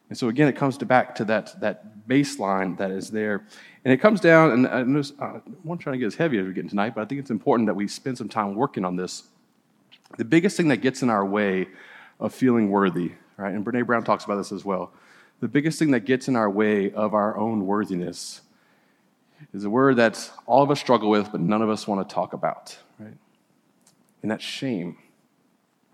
And 0.08 0.18
so 0.18 0.30
again, 0.30 0.48
it 0.48 0.56
comes 0.56 0.78
to 0.78 0.86
back 0.86 1.16
to 1.16 1.26
that, 1.26 1.60
that 1.60 2.08
baseline 2.08 2.78
that 2.78 2.90
is 2.90 3.12
there. 3.12 3.46
And 3.84 3.94
it 3.94 3.98
comes 3.98 4.20
down, 4.20 4.52
and 4.52 4.68
I, 4.68 4.84
know, 4.84 5.04
uh, 5.20 5.24
I 5.24 5.42
won't 5.64 5.82
try 5.82 5.92
to 5.92 5.98
get 6.00 6.08
as 6.08 6.16
heavy 6.16 6.40
as 6.40 6.46
we're 6.46 6.54
getting 6.54 6.70
tonight, 6.70 6.96
but 6.96 7.02
I 7.02 7.06
think 7.06 7.20
it's 7.20 7.30
important 7.30 7.68
that 7.68 7.76
we 7.76 7.88
spend 7.88 8.18
some 8.18 8.30
time 8.30 8.56
working 8.56 8.86
on 8.86 8.96
this. 8.96 9.24
The 10.18 10.26
biggest 10.26 10.58
thing 10.58 10.70
that 10.70 10.78
gets 10.78 11.04
in 11.04 11.10
our 11.10 11.26
way 11.26 11.68
of 12.20 12.34
feeling 12.34 12.72
worthy, 12.72 13.12
right? 13.38 13.54
And 13.54 13.64
Brene 13.64 13.86
Brown 13.86 14.04
talks 14.04 14.26
about 14.26 14.38
this 14.38 14.52
as 14.52 14.66
well. 14.66 14.92
The 15.42 15.48
biggest 15.48 15.80
thing 15.80 15.92
that 15.92 16.02
gets 16.02 16.28
in 16.28 16.36
our 16.36 16.50
way 16.50 16.92
of 16.92 17.14
our 17.14 17.38
own 17.38 17.66
worthiness 17.66 18.42
is 19.54 19.64
a 19.64 19.70
word 19.70 19.98
that 19.98 20.32
all 20.46 20.64
of 20.64 20.72
us 20.72 20.80
struggle 20.80 21.10
with, 21.10 21.32
but 21.32 21.42
none 21.42 21.62
of 21.62 21.70
us 21.70 21.88
want 21.88 22.08
to 22.08 22.14
talk 22.14 22.34
about, 22.34 22.78
right? 23.00 23.18
And 24.22 24.32
that's 24.32 24.44
shame. 24.44 24.98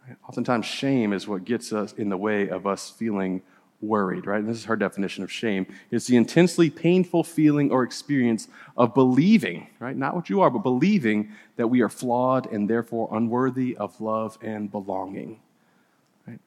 Right? 0.07 0.17
Oftentimes, 0.27 0.65
shame 0.65 1.13
is 1.13 1.27
what 1.27 1.45
gets 1.45 1.73
us 1.73 1.93
in 1.93 2.09
the 2.09 2.17
way 2.17 2.49
of 2.49 2.67
us 2.67 2.89
feeling 2.89 3.41
worried, 3.81 4.25
right? 4.25 4.39
And 4.39 4.49
this 4.49 4.57
is 4.57 4.65
her 4.65 4.75
definition 4.75 5.23
of 5.23 5.31
shame. 5.31 5.67
It's 5.91 6.07
the 6.07 6.15
intensely 6.15 6.69
painful 6.69 7.23
feeling 7.23 7.71
or 7.71 7.83
experience 7.83 8.47
of 8.77 8.93
believing, 8.93 9.67
right? 9.79 9.95
Not 9.95 10.15
what 10.15 10.29
you 10.29 10.41
are, 10.41 10.49
but 10.49 10.59
believing 10.59 11.31
that 11.55 11.67
we 11.67 11.81
are 11.81 11.89
flawed 11.89 12.51
and 12.51 12.69
therefore 12.69 13.09
unworthy 13.11 13.75
of 13.77 13.99
love 14.01 14.37
and 14.41 14.71
belonging. 14.71 15.39
Right? 16.27 16.39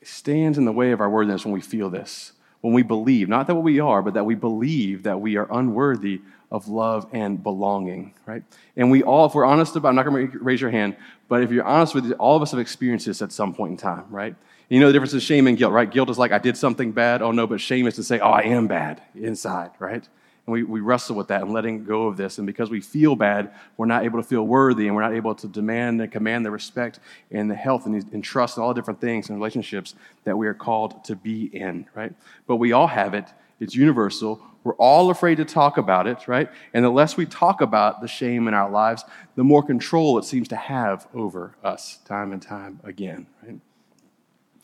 It 0.00 0.08
stands 0.08 0.58
in 0.58 0.64
the 0.64 0.72
way 0.72 0.92
of 0.92 1.00
our 1.00 1.10
worthiness 1.10 1.44
when 1.44 1.52
we 1.52 1.60
feel 1.60 1.90
this. 1.90 2.32
When 2.62 2.72
we 2.72 2.82
believe, 2.82 3.28
not 3.28 3.46
that 3.48 3.54
what 3.54 3.64
we 3.64 3.80
are, 3.80 4.02
but 4.02 4.14
that 4.14 4.24
we 4.24 4.34
believe 4.34 5.02
that 5.02 5.20
we 5.20 5.36
are 5.36 5.46
unworthy 5.50 6.22
of 6.50 6.68
love 6.68 7.06
and 7.12 7.42
belonging, 7.42 8.14
right? 8.24 8.42
And 8.76 8.90
we 8.90 9.02
all, 9.02 9.26
if 9.26 9.34
we're 9.34 9.44
honest 9.44 9.74
about, 9.74 9.90
I'm 9.90 9.94
not 9.96 10.06
going 10.06 10.30
to 10.30 10.38
raise 10.38 10.60
your 10.60 10.70
hand, 10.70 10.96
but 11.28 11.42
if 11.42 11.50
you're 11.50 11.64
honest 11.64 11.94
with 11.94 12.10
it, 12.10 12.12
all 12.18 12.36
of 12.36 12.42
us 12.42 12.52
have 12.52 12.60
experienced 12.60 13.06
this 13.06 13.20
at 13.20 13.32
some 13.32 13.52
point 13.52 13.72
in 13.72 13.76
time, 13.76 14.04
right? 14.10 14.36
You 14.68 14.80
know 14.80 14.86
the 14.86 14.92
difference 14.92 15.12
is 15.12 15.22
shame 15.22 15.48
and 15.48 15.58
guilt, 15.58 15.72
right? 15.72 15.90
Guilt 15.90 16.08
is 16.08 16.18
like, 16.18 16.32
I 16.32 16.38
did 16.38 16.56
something 16.56 16.92
bad. 16.92 17.20
Oh, 17.20 17.32
no, 17.32 17.46
but 17.46 17.60
shame 17.60 17.86
is 17.86 17.96
to 17.96 18.04
say, 18.04 18.20
oh, 18.20 18.30
I 18.30 18.42
am 18.42 18.68
bad 18.68 19.02
inside, 19.14 19.70
right? 19.78 20.08
And 20.46 20.52
we, 20.52 20.64
we 20.64 20.80
wrestle 20.80 21.14
with 21.14 21.28
that 21.28 21.42
and 21.42 21.52
letting 21.52 21.84
go 21.84 22.08
of 22.08 22.16
this. 22.16 22.38
And 22.38 22.46
because 22.46 22.68
we 22.68 22.80
feel 22.80 23.14
bad, 23.14 23.52
we're 23.76 23.86
not 23.86 24.04
able 24.04 24.20
to 24.20 24.26
feel 24.26 24.44
worthy 24.44 24.88
and 24.88 24.96
we're 24.96 25.02
not 25.02 25.14
able 25.14 25.34
to 25.36 25.46
demand 25.46 26.00
and 26.00 26.10
command 26.10 26.44
the 26.44 26.50
respect 26.50 26.98
and 27.30 27.48
the 27.48 27.54
health 27.54 27.86
and, 27.86 27.94
and 28.12 28.24
trust 28.24 28.56
and 28.56 28.64
all 28.64 28.74
the 28.74 28.80
different 28.80 29.00
things 29.00 29.28
and 29.28 29.38
relationships 29.38 29.94
that 30.24 30.36
we 30.36 30.48
are 30.48 30.54
called 30.54 31.04
to 31.04 31.14
be 31.14 31.44
in, 31.44 31.86
right? 31.94 32.12
But 32.48 32.56
we 32.56 32.72
all 32.72 32.88
have 32.88 33.14
it. 33.14 33.26
It's 33.60 33.76
universal. 33.76 34.40
We're 34.64 34.74
all 34.74 35.10
afraid 35.10 35.36
to 35.36 35.44
talk 35.44 35.78
about 35.78 36.08
it, 36.08 36.26
right? 36.26 36.50
And 36.74 36.84
the 36.84 36.90
less 36.90 37.16
we 37.16 37.26
talk 37.26 37.60
about 37.60 38.00
the 38.00 38.08
shame 38.08 38.48
in 38.48 38.54
our 38.54 38.70
lives, 38.70 39.04
the 39.36 39.44
more 39.44 39.62
control 39.62 40.18
it 40.18 40.24
seems 40.24 40.48
to 40.48 40.56
have 40.56 41.06
over 41.14 41.54
us 41.62 41.98
time 42.04 42.32
and 42.32 42.42
time 42.42 42.80
again, 42.82 43.26
right? 43.44 43.58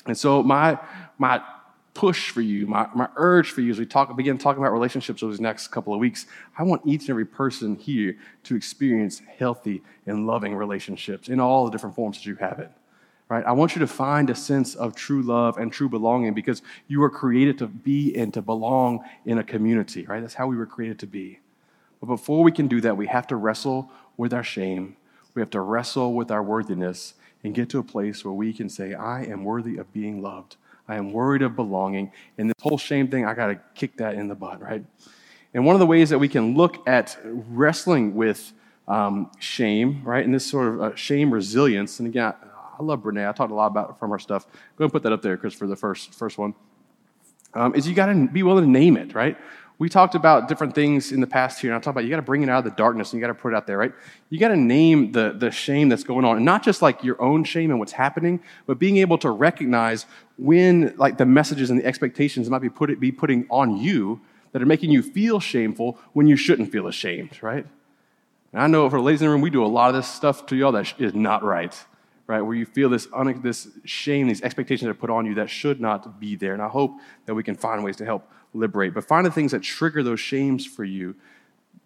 And 0.06 0.16
so 0.16 0.42
my 0.42 0.78
my 1.18 1.42
push 1.98 2.30
for 2.30 2.42
you, 2.42 2.64
my, 2.64 2.88
my 2.94 3.08
urge 3.16 3.50
for 3.50 3.60
you 3.60 3.72
as 3.72 3.78
we 3.80 3.84
talk, 3.84 4.16
begin 4.16 4.38
talking 4.38 4.62
about 4.62 4.72
relationships 4.72 5.20
over 5.20 5.32
these 5.32 5.40
next 5.40 5.66
couple 5.66 5.92
of 5.92 5.98
weeks, 5.98 6.26
I 6.56 6.62
want 6.62 6.82
each 6.86 7.00
and 7.00 7.10
every 7.10 7.24
person 7.24 7.74
here 7.74 8.16
to 8.44 8.54
experience 8.54 9.20
healthy 9.36 9.82
and 10.06 10.24
loving 10.24 10.54
relationships 10.54 11.28
in 11.28 11.40
all 11.40 11.64
the 11.64 11.72
different 11.72 11.96
forms 11.96 12.18
that 12.18 12.26
you 12.26 12.36
have 12.36 12.60
it. 12.60 12.70
Right? 13.28 13.44
I 13.44 13.50
want 13.50 13.74
you 13.74 13.80
to 13.80 13.88
find 13.88 14.30
a 14.30 14.36
sense 14.36 14.76
of 14.76 14.94
true 14.94 15.22
love 15.22 15.58
and 15.58 15.72
true 15.72 15.88
belonging 15.88 16.34
because 16.34 16.62
you 16.86 17.00
were 17.00 17.10
created 17.10 17.58
to 17.58 17.66
be 17.66 18.14
and 18.14 18.32
to 18.32 18.42
belong 18.42 19.04
in 19.26 19.38
a 19.38 19.42
community, 19.42 20.06
right? 20.06 20.20
That's 20.20 20.34
how 20.34 20.46
we 20.46 20.56
were 20.56 20.66
created 20.66 21.00
to 21.00 21.08
be. 21.08 21.40
But 21.98 22.06
before 22.06 22.44
we 22.44 22.52
can 22.52 22.68
do 22.68 22.80
that, 22.82 22.96
we 22.96 23.08
have 23.08 23.26
to 23.26 23.34
wrestle 23.34 23.90
with 24.16 24.32
our 24.32 24.44
shame. 24.44 24.94
We 25.34 25.42
have 25.42 25.50
to 25.50 25.60
wrestle 25.60 26.14
with 26.14 26.30
our 26.30 26.44
worthiness 26.44 27.14
and 27.42 27.56
get 27.56 27.68
to 27.70 27.80
a 27.80 27.82
place 27.82 28.24
where 28.24 28.34
we 28.34 28.52
can 28.52 28.68
say, 28.68 28.94
I 28.94 29.24
am 29.24 29.42
worthy 29.42 29.78
of 29.78 29.92
being 29.92 30.22
loved. 30.22 30.54
I 30.88 30.96
am 30.96 31.12
worried 31.12 31.42
of 31.42 31.54
belonging. 31.54 32.10
And 32.38 32.48
this 32.48 32.56
whole 32.60 32.78
shame 32.78 33.08
thing, 33.08 33.26
I 33.26 33.34
got 33.34 33.48
to 33.48 33.60
kick 33.74 33.98
that 33.98 34.14
in 34.14 34.28
the 34.28 34.34
butt, 34.34 34.60
right? 34.60 34.84
And 35.54 35.64
one 35.64 35.74
of 35.74 35.80
the 35.80 35.86
ways 35.86 36.10
that 36.10 36.18
we 36.18 36.28
can 36.28 36.54
look 36.54 36.86
at 36.88 37.18
wrestling 37.24 38.14
with 38.14 38.52
um, 38.86 39.30
shame, 39.38 40.02
right, 40.04 40.24
and 40.24 40.34
this 40.34 40.46
sort 40.46 40.68
of 40.68 40.80
uh, 40.80 40.94
shame 40.96 41.30
resilience, 41.32 42.00
and 42.00 42.08
again, 42.08 42.24
I, 42.24 42.34
I 42.78 42.82
love 42.82 43.00
Brene. 43.00 43.28
I 43.28 43.32
talked 43.32 43.52
a 43.52 43.54
lot 43.54 43.66
about 43.66 43.90
it 43.90 43.96
from 43.98 44.10
her 44.10 44.18
stuff. 44.18 44.46
Go 44.76 44.84
and 44.84 44.92
put 44.92 45.02
that 45.02 45.12
up 45.12 45.20
there, 45.20 45.36
Chris, 45.36 45.52
for 45.52 45.66
the 45.66 45.76
first, 45.76 46.14
first 46.14 46.38
one. 46.38 46.54
Um, 47.54 47.74
is 47.74 47.88
you 47.88 47.94
got 47.94 48.06
to 48.06 48.28
be 48.28 48.42
willing 48.42 48.64
to 48.64 48.70
name 48.70 48.96
it, 48.96 49.14
right? 49.14 49.36
We 49.78 49.88
talked 49.88 50.16
about 50.16 50.48
different 50.48 50.74
things 50.74 51.12
in 51.12 51.20
the 51.20 51.26
past 51.26 51.60
here, 51.60 51.70
and 51.70 51.76
I 51.76 51.78
talked 51.78 51.94
about 51.94 52.04
you 52.04 52.10
got 52.10 52.16
to 52.16 52.22
bring 52.22 52.42
it 52.42 52.48
out 52.48 52.58
of 52.58 52.64
the 52.64 52.76
darkness 52.76 53.12
and 53.12 53.20
you 53.20 53.26
got 53.26 53.32
to 53.32 53.40
put 53.40 53.52
it 53.52 53.56
out 53.56 53.66
there, 53.66 53.78
right? 53.78 53.92
You 54.28 54.38
got 54.40 54.48
to 54.48 54.56
name 54.56 55.12
the, 55.12 55.32
the 55.38 55.52
shame 55.52 55.88
that's 55.88 56.02
going 56.02 56.24
on, 56.24 56.36
and 56.36 56.44
not 56.44 56.64
just 56.64 56.82
like 56.82 57.04
your 57.04 57.20
own 57.22 57.44
shame 57.44 57.70
and 57.70 57.78
what's 57.78 57.92
happening, 57.92 58.40
but 58.66 58.78
being 58.78 58.96
able 58.96 59.18
to 59.18 59.30
recognize 59.30 60.06
when 60.36 60.94
like 60.96 61.16
the 61.16 61.26
messages 61.26 61.70
and 61.70 61.78
the 61.80 61.86
expectations 61.86 62.50
might 62.50 62.60
be 62.60 62.68
put 62.68 62.98
be 62.98 63.12
putting 63.12 63.46
on 63.50 63.76
you 63.76 64.20
that 64.52 64.62
are 64.62 64.66
making 64.66 64.90
you 64.90 65.02
feel 65.02 65.38
shameful 65.38 65.98
when 66.12 66.26
you 66.26 66.36
shouldn't 66.36 66.72
feel 66.72 66.88
ashamed, 66.88 67.40
right? 67.42 67.66
And 68.52 68.62
I 68.62 68.66
know 68.66 68.88
for 68.88 69.00
ladies 69.00 69.20
in 69.20 69.26
the 69.26 69.30
room, 69.30 69.42
we 69.42 69.50
do 69.50 69.64
a 69.64 69.66
lot 69.66 69.90
of 69.90 69.94
this 69.94 70.08
stuff 70.08 70.46
to 70.46 70.56
y'all 70.56 70.72
that 70.72 70.94
is 70.98 71.14
not 71.14 71.44
right, 71.44 71.76
right? 72.26 72.40
Where 72.40 72.56
you 72.56 72.64
feel 72.64 72.88
this, 72.88 73.06
un- 73.12 73.42
this 73.42 73.68
shame, 73.84 74.26
these 74.26 74.42
expectations 74.42 74.86
that 74.86 74.90
are 74.90 74.94
put 74.94 75.10
on 75.10 75.26
you 75.26 75.34
that 75.34 75.50
should 75.50 75.80
not 75.80 76.18
be 76.18 76.34
there. 76.34 76.54
And 76.54 76.62
I 76.62 76.68
hope 76.68 76.98
that 77.26 77.34
we 77.34 77.42
can 77.42 77.54
find 77.54 77.84
ways 77.84 77.96
to 77.96 78.04
help 78.04 78.28
liberate. 78.54 78.94
But 78.94 79.04
find 79.04 79.26
the 79.26 79.30
things 79.30 79.52
that 79.52 79.62
trigger 79.62 80.02
those 80.02 80.20
shames 80.20 80.66
for 80.66 80.84
you 80.84 81.14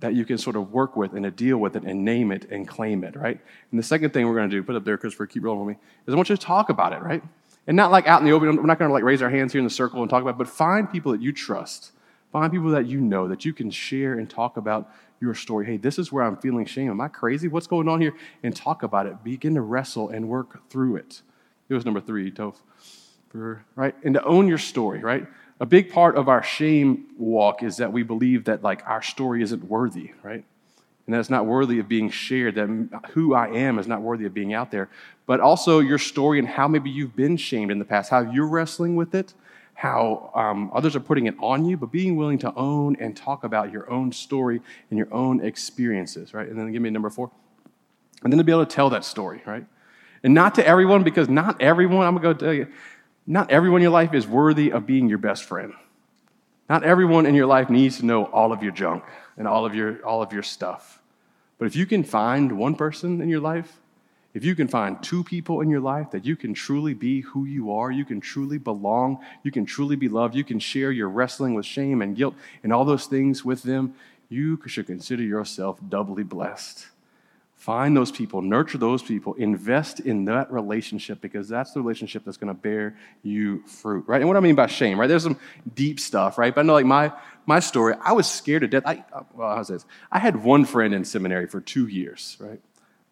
that 0.01 0.15
you 0.15 0.25
can 0.25 0.37
sort 0.37 0.57
of 0.57 0.73
work 0.73 0.97
with 0.97 1.13
and 1.13 1.23
to 1.23 1.31
deal 1.31 1.59
with 1.59 1.77
it 1.77 1.85
and 1.85 2.05
name 2.05 2.33
it 2.33 2.51
and 2.51 2.67
claim 2.67 3.05
it, 3.05 3.15
right? 3.15 3.39
And 3.71 3.79
the 3.79 3.85
second 3.85 4.13
thing 4.13 4.27
we're 4.27 4.35
going 4.35 4.51
to 4.51 4.57
do, 4.57 4.63
put 4.63 4.75
up 4.75 4.85
there, 4.85 4.99
Christopher, 4.99 5.27
keep 5.27 5.45
rolling 5.45 5.65
with 5.65 5.77
me, 5.77 5.83
is 6.07 6.13
I 6.13 6.17
want 6.17 6.29
you 6.29 6.37
to 6.37 6.43
talk 6.43 6.71
about 6.71 6.93
it, 6.93 7.03
right? 7.03 7.23
And 7.69 7.77
not 7.77 7.93
like 7.93 8.09
out 8.09 8.21
in 8.21 8.27
the 8.27 8.33
open. 8.33 8.57
We're 8.57 8.63
not 8.65 8.81
going 8.81 8.89
to 8.89 8.93
like 8.93 9.05
raise 9.05 9.23
our 9.23 9.31
hands 9.31 9.53
here 9.53 9.61
in 9.61 9.65
the 9.65 9.71
circle 9.71 10.01
and 10.03 10.11
talk 10.11 10.23
about 10.23 10.35
it, 10.35 10.39
but 10.39 10.49
find 10.49 10.91
people 10.91 11.13
that 11.13 11.23
you 11.23 11.33
trust. 11.33 11.93
Find 12.33 12.51
people 12.51 12.71
that 12.71 12.87
you 12.87 13.01
know 13.01 13.29
that 13.29 13.45
you 13.45 13.53
can 13.53 13.71
share 13.71 14.15
and 14.15 14.29
talk 14.29 14.57
about 14.57 14.91
your 15.21 15.35
story. 15.35 15.67
Hey, 15.67 15.77
this 15.77 15.99
is 15.99 16.11
where 16.11 16.25
I'm 16.25 16.37
feeling 16.37 16.67
shame. 16.67 16.91
Am 16.91 17.01
I 17.01 17.07
crazy? 17.07 17.47
What's 17.47 17.69
going 17.69 17.89
on 17.89 18.01
here? 18.01 18.15
And 18.43 18.57
talk 18.57 18.83
about 18.83 19.07
it. 19.07 19.23
Begin 19.23 19.55
to 19.55 19.61
wrestle 19.61 20.09
and 20.09 20.29
work 20.29 20.69
through 20.69 20.97
it. 20.97 21.23
It 21.69 21.75
was 21.75 21.85
number 21.85 22.01
three, 22.01 22.33
Toph. 22.33 22.57
Right? 23.33 23.95
And 24.03 24.15
to 24.15 24.25
own 24.25 24.49
your 24.49 24.59
story, 24.59 24.99
right? 24.99 25.27
A 25.63 25.67
big 25.67 25.93
part 25.93 26.17
of 26.17 26.29
our 26.29 26.43
shame 26.43 27.07
walk 27.17 27.63
is 27.63 27.77
that 27.77 27.93
we 27.93 28.03
believe 28.03 28.47
that 28.47 28.65
like 28.65 28.85
our 28.85 29.01
story 29.01 29.45
isn't 29.45 29.63
worthy, 29.63 30.11
right? 30.25 30.45
And 31.07 31.15
that 31.15 31.21
it's 31.21 31.31
not 31.31 31.47
worthy 31.47 31.79
of 31.79 31.87
being 31.87 32.11
shared, 32.11 32.57
that 32.57 33.11
who 33.13 33.33
I 33.35 33.47
am 33.47 33.79
is 33.79 33.87
not 33.87 34.03
worthy 34.03 34.27
of 34.27 34.35
being 34.35 34.53
out 34.55 34.73
there. 34.73 34.89
But 35.25 35.39
also 35.39 35.79
your 35.79 35.99
story 35.99 36.41
and 36.41 36.49
how 36.49 36.67
maybe 36.67 36.91
you've 36.91 37.15
been 37.15 37.37
shamed 37.37 37.71
in 37.71 37.79
the 37.79 37.85
past, 37.85 38.11
how 38.11 38.23
you're 38.23 38.49
wrestling 38.49 38.97
with 38.97 39.15
it, 39.15 39.35
how 39.75 40.33
um, 40.35 40.69
others 40.75 40.97
are 40.97 41.01
putting 41.01 41.27
it 41.27 41.37
on 41.39 41.65
you, 41.65 41.77
but 41.77 41.93
being 41.93 42.17
willing 42.17 42.39
to 42.39 42.53
own 42.57 42.97
and 42.99 43.17
talk 43.17 43.45
about 43.45 43.71
your 43.71 43.89
own 43.89 44.11
story 44.11 44.61
and 44.91 44.99
your 44.99 45.15
own 45.15 45.45
experiences, 45.45 46.35
right? 46.35 46.49
And 46.49 46.59
then 46.59 46.73
give 46.73 46.83
me 46.83 46.91
number 46.91 47.09
four. 47.09 47.31
And 48.25 48.33
then 48.33 48.39
to 48.39 48.45
be 48.45 48.51
able 48.51 48.67
to 48.67 48.75
tell 48.75 48.91
that 48.91 49.05
story, 49.05 49.41
right? 49.47 49.65
And 50.25 50.35
not 50.35 50.57
to 50.57 50.67
everyone, 50.67 51.05
because 51.05 51.29
not 51.29 51.63
everyone, 51.63 52.05
I'm 52.05 52.17
to 52.17 52.21
go 52.21 52.35
tell 52.35 52.53
you, 52.53 52.67
not 53.27 53.51
everyone 53.51 53.81
in 53.81 53.83
your 53.83 53.93
life 53.93 54.15
is 54.15 54.27
worthy 54.27 54.73
of 54.73 54.87
being 54.87 55.09
your 55.09 55.19
best 55.19 55.45
friend. 55.45 55.73
Not 56.69 56.85
everyone 56.85 57.27
in 57.27 57.35
your 57.35 57.47
life 57.47 57.71
needs 57.71 57.99
to 57.99 58.07
know 58.07 58.25
all 58.25 58.53
of 58.53 58.63
your 58.63 58.73
junk 58.73 59.05
and 59.37 59.47
all 59.47 59.65
of 59.65 59.75
your, 59.75 60.05
all 60.07 60.23
of 60.23 60.33
your 60.33 60.43
stuff. 60.43 61.01
But 61.59 61.67
if 61.67 61.77
you 61.77 61.87
can 61.87 62.03
find 62.03 62.59
one 62.59 62.75
person 62.75 63.21
in 63.21 63.29
your 63.29 63.41
life, 63.41 63.79
if 64.35 64.45
you 64.45 64.55
can 64.55 64.67
find 64.67 65.03
two 65.03 65.23
people 65.23 65.61
in 65.61 65.69
your 65.69 65.81
life 65.81 66.11
that 66.13 66.25
you 66.25 66.37
can 66.37 66.55
truly 66.55 66.95
be 66.95 67.21
who 67.21 67.45
you 67.45 67.73
are, 67.73 67.91
you 67.91 68.05
can 68.05 68.21
truly 68.21 68.57
belong, 68.57 69.19
you 69.43 69.51
can 69.51 69.67
truly 69.67 69.95
be 69.95 70.09
loved, 70.09 70.35
you 70.35 70.45
can 70.45 70.59
share 70.59 70.91
your 70.91 71.09
wrestling 71.09 71.55
with 71.55 71.67
shame 71.67 72.01
and 72.01 72.17
guilt 72.17 72.35
and 72.63 72.73
all 72.73 72.85
those 72.85 73.07
things 73.07 73.45
with 73.45 73.63
them, 73.63 73.95
you 74.31 74.59
should 74.67 74.87
consider 74.87 75.23
yourself 75.23 75.79
doubly 75.87 76.23
blessed. 76.23 76.87
Find 77.63 77.97
those 77.97 78.11
people, 78.11 78.43
nurture 78.43 78.77
those 78.77 79.05
people, 79.05 79.35
invest 79.35 80.01
in 80.01 80.25
that 80.25 80.51
relationship 80.51 81.21
because 81.21 81.49
that's 81.49 81.71
the 81.71 81.81
relationship 81.81 82.25
that's 82.25 82.37
going 82.37 82.53
to 82.53 82.61
bear 82.61 82.97
you 83.23 83.65
fruit, 83.69 84.05
right? 84.09 84.21
And 84.21 84.27
what 84.27 84.37
I 84.37 84.41
mean 84.41 84.57
by 84.57 84.67
shame, 84.67 84.99
right? 84.99 85.07
There's 85.07 85.23
some 85.23 85.39
deep 85.73 86.01
stuff, 86.01 86.39
right? 86.39 86.53
But 86.53 86.63
I 86.63 86.65
know, 86.65 86.73
like 86.73 86.87
my 86.87 87.13
my 87.47 87.61
story, 87.61 87.95
I 88.03 88.15
was 88.15 88.29
scared 88.29 88.63
to 88.63 88.67
death. 88.67 88.83
I 88.85 89.05
uh, 89.13 89.23
well, 89.33 89.55
how's 89.55 89.69
this? 89.69 89.85
I 90.11 90.19
had 90.19 90.43
one 90.43 90.65
friend 90.65 90.93
in 90.93 91.05
seminary 91.05 91.47
for 91.47 91.61
two 91.61 91.87
years, 91.87 92.37
right? 92.41 92.59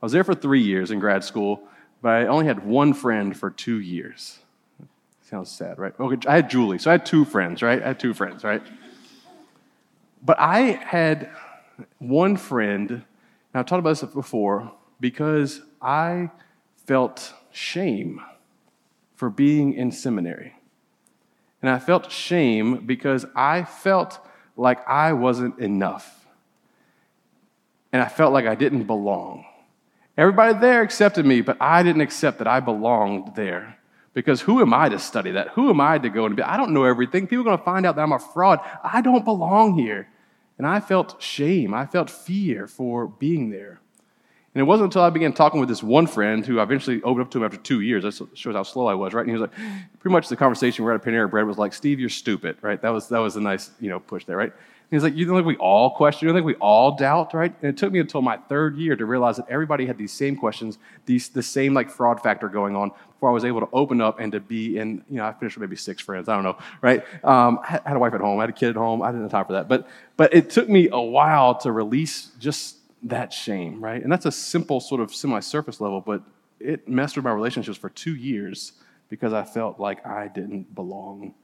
I 0.02 0.04
was 0.04 0.10
there 0.10 0.24
for 0.24 0.34
three 0.34 0.62
years 0.62 0.90
in 0.90 0.98
grad 0.98 1.22
school, 1.22 1.62
but 2.02 2.08
I 2.08 2.26
only 2.26 2.46
had 2.46 2.66
one 2.66 2.92
friend 2.92 3.36
for 3.36 3.50
two 3.50 3.78
years. 3.78 4.40
Sounds 5.22 5.48
sad, 5.48 5.78
right? 5.78 5.92
Okay, 6.00 6.28
I 6.28 6.34
had 6.34 6.50
Julie, 6.50 6.80
so 6.80 6.90
I 6.90 6.94
had 6.94 7.06
two 7.06 7.24
friends, 7.24 7.62
right? 7.62 7.80
I 7.80 7.86
had 7.86 8.00
two 8.00 8.14
friends, 8.14 8.42
right? 8.42 8.62
But 10.24 10.40
I 10.40 10.72
had 10.72 11.30
one 12.00 12.36
friend 12.36 13.04
now, 13.52 13.60
I've 13.60 13.66
talked 13.66 13.80
about 13.80 13.90
this 13.90 14.04
before 14.04 14.72
because 15.00 15.60
I 15.82 16.30
felt 16.86 17.32
shame 17.50 18.20
for 19.16 19.28
being 19.28 19.74
in 19.74 19.90
seminary. 19.90 20.54
And 21.60 21.70
I 21.70 21.78
felt 21.78 22.10
shame 22.10 22.86
because 22.86 23.26
I 23.34 23.64
felt 23.64 24.18
like 24.56 24.86
I 24.88 25.12
wasn't 25.12 25.58
enough. 25.58 26.26
And 27.92 28.00
I 28.00 28.08
felt 28.08 28.32
like 28.32 28.46
I 28.46 28.54
didn't 28.54 28.84
belong. 28.84 29.44
Everybody 30.16 30.58
there 30.58 30.82
accepted 30.82 31.26
me, 31.26 31.40
but 31.40 31.56
I 31.60 31.82
didn't 31.82 32.02
accept 32.02 32.38
that 32.38 32.46
I 32.46 32.60
belonged 32.60 33.34
there. 33.34 33.78
Because 34.14 34.40
who 34.40 34.60
am 34.60 34.72
I 34.72 34.88
to 34.88 34.98
study 34.98 35.32
that? 35.32 35.48
Who 35.48 35.70
am 35.70 35.80
I 35.80 35.98
to 35.98 36.08
go 36.08 36.26
and 36.26 36.36
be? 36.36 36.42
I 36.42 36.56
don't 36.56 36.72
know 36.72 36.84
everything. 36.84 37.26
People 37.26 37.42
are 37.42 37.44
going 37.44 37.58
to 37.58 37.64
find 37.64 37.84
out 37.84 37.96
that 37.96 38.02
I'm 38.02 38.12
a 38.12 38.18
fraud. 38.18 38.60
I 38.82 39.00
don't 39.00 39.24
belong 39.24 39.78
here. 39.78 40.08
And 40.60 40.66
I 40.66 40.78
felt 40.78 41.22
shame. 41.22 41.72
I 41.72 41.86
felt 41.86 42.10
fear 42.10 42.66
for 42.66 43.06
being 43.06 43.48
there. 43.48 43.80
And 44.54 44.60
it 44.60 44.64
wasn't 44.64 44.88
until 44.88 45.00
I 45.00 45.08
began 45.08 45.32
talking 45.32 45.58
with 45.58 45.70
this 45.70 45.82
one 45.82 46.06
friend 46.06 46.44
who 46.44 46.60
I 46.60 46.64
eventually 46.64 47.00
opened 47.02 47.22
up 47.22 47.30
to 47.30 47.38
him 47.38 47.44
after 47.44 47.56
two 47.56 47.80
years. 47.80 48.02
That 48.02 48.28
shows 48.34 48.54
how 48.54 48.62
slow 48.62 48.86
I 48.86 48.92
was, 48.92 49.14
right? 49.14 49.22
And 49.22 49.30
he 49.30 49.32
was 49.32 49.40
like, 49.40 49.54
pretty 50.00 50.12
much 50.12 50.28
the 50.28 50.36
conversation 50.36 50.84
we 50.84 50.90
were 50.90 50.94
at 50.94 51.02
a 51.02 51.10
Panera 51.10 51.30
Bread 51.30 51.46
was 51.46 51.56
like, 51.56 51.72
Steve, 51.72 51.98
you're 51.98 52.10
stupid, 52.10 52.58
right? 52.60 52.78
That 52.82 52.90
was, 52.90 53.08
that 53.08 53.20
was 53.20 53.36
a 53.36 53.40
nice, 53.40 53.70
you 53.80 53.88
know, 53.88 54.00
push 54.00 54.26
there, 54.26 54.36
right? 54.36 54.52
He's 54.90 55.04
like, 55.04 55.14
you 55.14 55.24
don't 55.24 55.36
think 55.36 55.46
we 55.46 55.56
all 55.56 55.90
question? 55.94 56.26
You 56.26 56.32
don't 56.32 56.42
think 56.42 56.46
we 56.46 56.60
all 56.60 56.96
doubt, 56.96 57.32
right? 57.32 57.54
And 57.62 57.70
it 57.70 57.76
took 57.76 57.92
me 57.92 58.00
until 58.00 58.22
my 58.22 58.36
third 58.36 58.76
year 58.76 58.96
to 58.96 59.06
realize 59.06 59.36
that 59.36 59.46
everybody 59.48 59.86
had 59.86 59.96
these 59.96 60.12
same 60.12 60.34
questions, 60.34 60.78
these, 61.06 61.28
the 61.28 61.44
same 61.44 61.74
like 61.74 61.90
fraud 61.90 62.20
factor 62.20 62.48
going 62.48 62.74
on 62.74 62.90
before 63.12 63.30
I 63.30 63.32
was 63.32 63.44
able 63.44 63.60
to 63.60 63.68
open 63.72 64.00
up 64.00 64.18
and 64.18 64.32
to 64.32 64.40
be 64.40 64.78
in, 64.78 65.04
you 65.08 65.18
know, 65.18 65.26
I 65.26 65.32
finished 65.32 65.56
with 65.56 65.68
maybe 65.68 65.76
six 65.76 66.02
friends. 66.02 66.28
I 66.28 66.34
don't 66.34 66.42
know, 66.42 66.58
right? 66.82 67.04
Um, 67.24 67.60
I 67.62 67.80
had 67.84 67.96
a 67.96 68.00
wife 68.00 68.14
at 68.14 68.20
home. 68.20 68.40
I 68.40 68.42
had 68.42 68.50
a 68.50 68.54
kid 68.54 68.70
at 68.70 68.76
home. 68.76 69.00
I 69.00 69.12
didn't 69.12 69.22
have 69.22 69.30
time 69.30 69.44
for 69.44 69.52
that. 69.52 69.68
But, 69.68 69.86
but 70.16 70.34
it 70.34 70.50
took 70.50 70.68
me 70.68 70.88
a 70.90 71.00
while 71.00 71.54
to 71.58 71.70
release 71.70 72.32
just 72.40 72.78
that 73.04 73.32
shame, 73.32 73.80
right? 73.82 74.02
And 74.02 74.10
that's 74.10 74.26
a 74.26 74.32
simple 74.32 74.80
sort 74.80 75.00
of 75.00 75.14
semi 75.14 75.38
surface 75.38 75.80
level, 75.80 76.00
but 76.00 76.22
it 76.58 76.88
messed 76.88 77.14
with 77.14 77.24
my 77.24 77.32
relationships 77.32 77.78
for 77.78 77.90
two 77.90 78.16
years 78.16 78.72
because 79.08 79.32
I 79.32 79.44
felt 79.44 79.78
like 79.78 80.04
I 80.04 80.28
didn't 80.28 80.74
belong. 80.74 81.34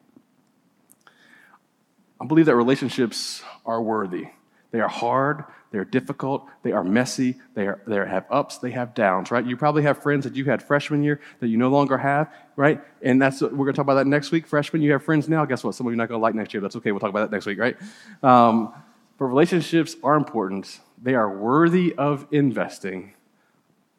I 2.20 2.26
believe 2.26 2.46
that 2.46 2.56
relationships 2.56 3.42
are 3.64 3.82
worthy. 3.82 4.28
They 4.70 4.80
are 4.80 4.88
hard, 4.88 5.44
they're 5.70 5.84
difficult, 5.84 6.48
they 6.62 6.72
are 6.72 6.84
messy, 6.84 7.36
they, 7.54 7.66
are, 7.66 7.80
they 7.86 7.96
have 7.96 8.26
ups, 8.30 8.58
they 8.58 8.70
have 8.72 8.94
downs, 8.94 9.30
right? 9.30 9.44
You 9.44 9.56
probably 9.56 9.82
have 9.82 10.02
friends 10.02 10.24
that 10.24 10.34
you 10.34 10.44
had 10.44 10.62
freshman 10.62 11.02
year 11.02 11.20
that 11.40 11.48
you 11.48 11.56
no 11.56 11.68
longer 11.68 11.96
have, 11.98 12.32
right? 12.56 12.82
And 13.02 13.20
that's 13.20 13.40
we're 13.40 13.50
going 13.50 13.66
to 13.68 13.72
talk 13.72 13.84
about 13.84 13.94
that 13.94 14.06
next 14.06 14.32
week. 14.32 14.46
Freshman, 14.46 14.82
you 14.82 14.92
have 14.92 15.02
friends 15.02 15.28
now. 15.28 15.44
Guess 15.44 15.64
what? 15.64 15.74
Some 15.74 15.86
of 15.86 15.92
you 15.92 15.94
are 15.94 15.96
not 15.96 16.08
going 16.08 16.18
to 16.18 16.22
like 16.22 16.34
next 16.34 16.52
year. 16.52 16.60
That's 16.60 16.76
okay. 16.76 16.92
We'll 16.92 17.00
talk 17.00 17.10
about 17.10 17.30
that 17.30 17.34
next 17.34 17.46
week, 17.46 17.58
right? 17.58 17.76
Um, 18.22 18.74
but 19.18 19.26
relationships 19.26 19.96
are 20.02 20.16
important. 20.16 20.80
They 21.02 21.14
are 21.14 21.30
worthy 21.30 21.94
of 21.94 22.26
investing. 22.30 23.14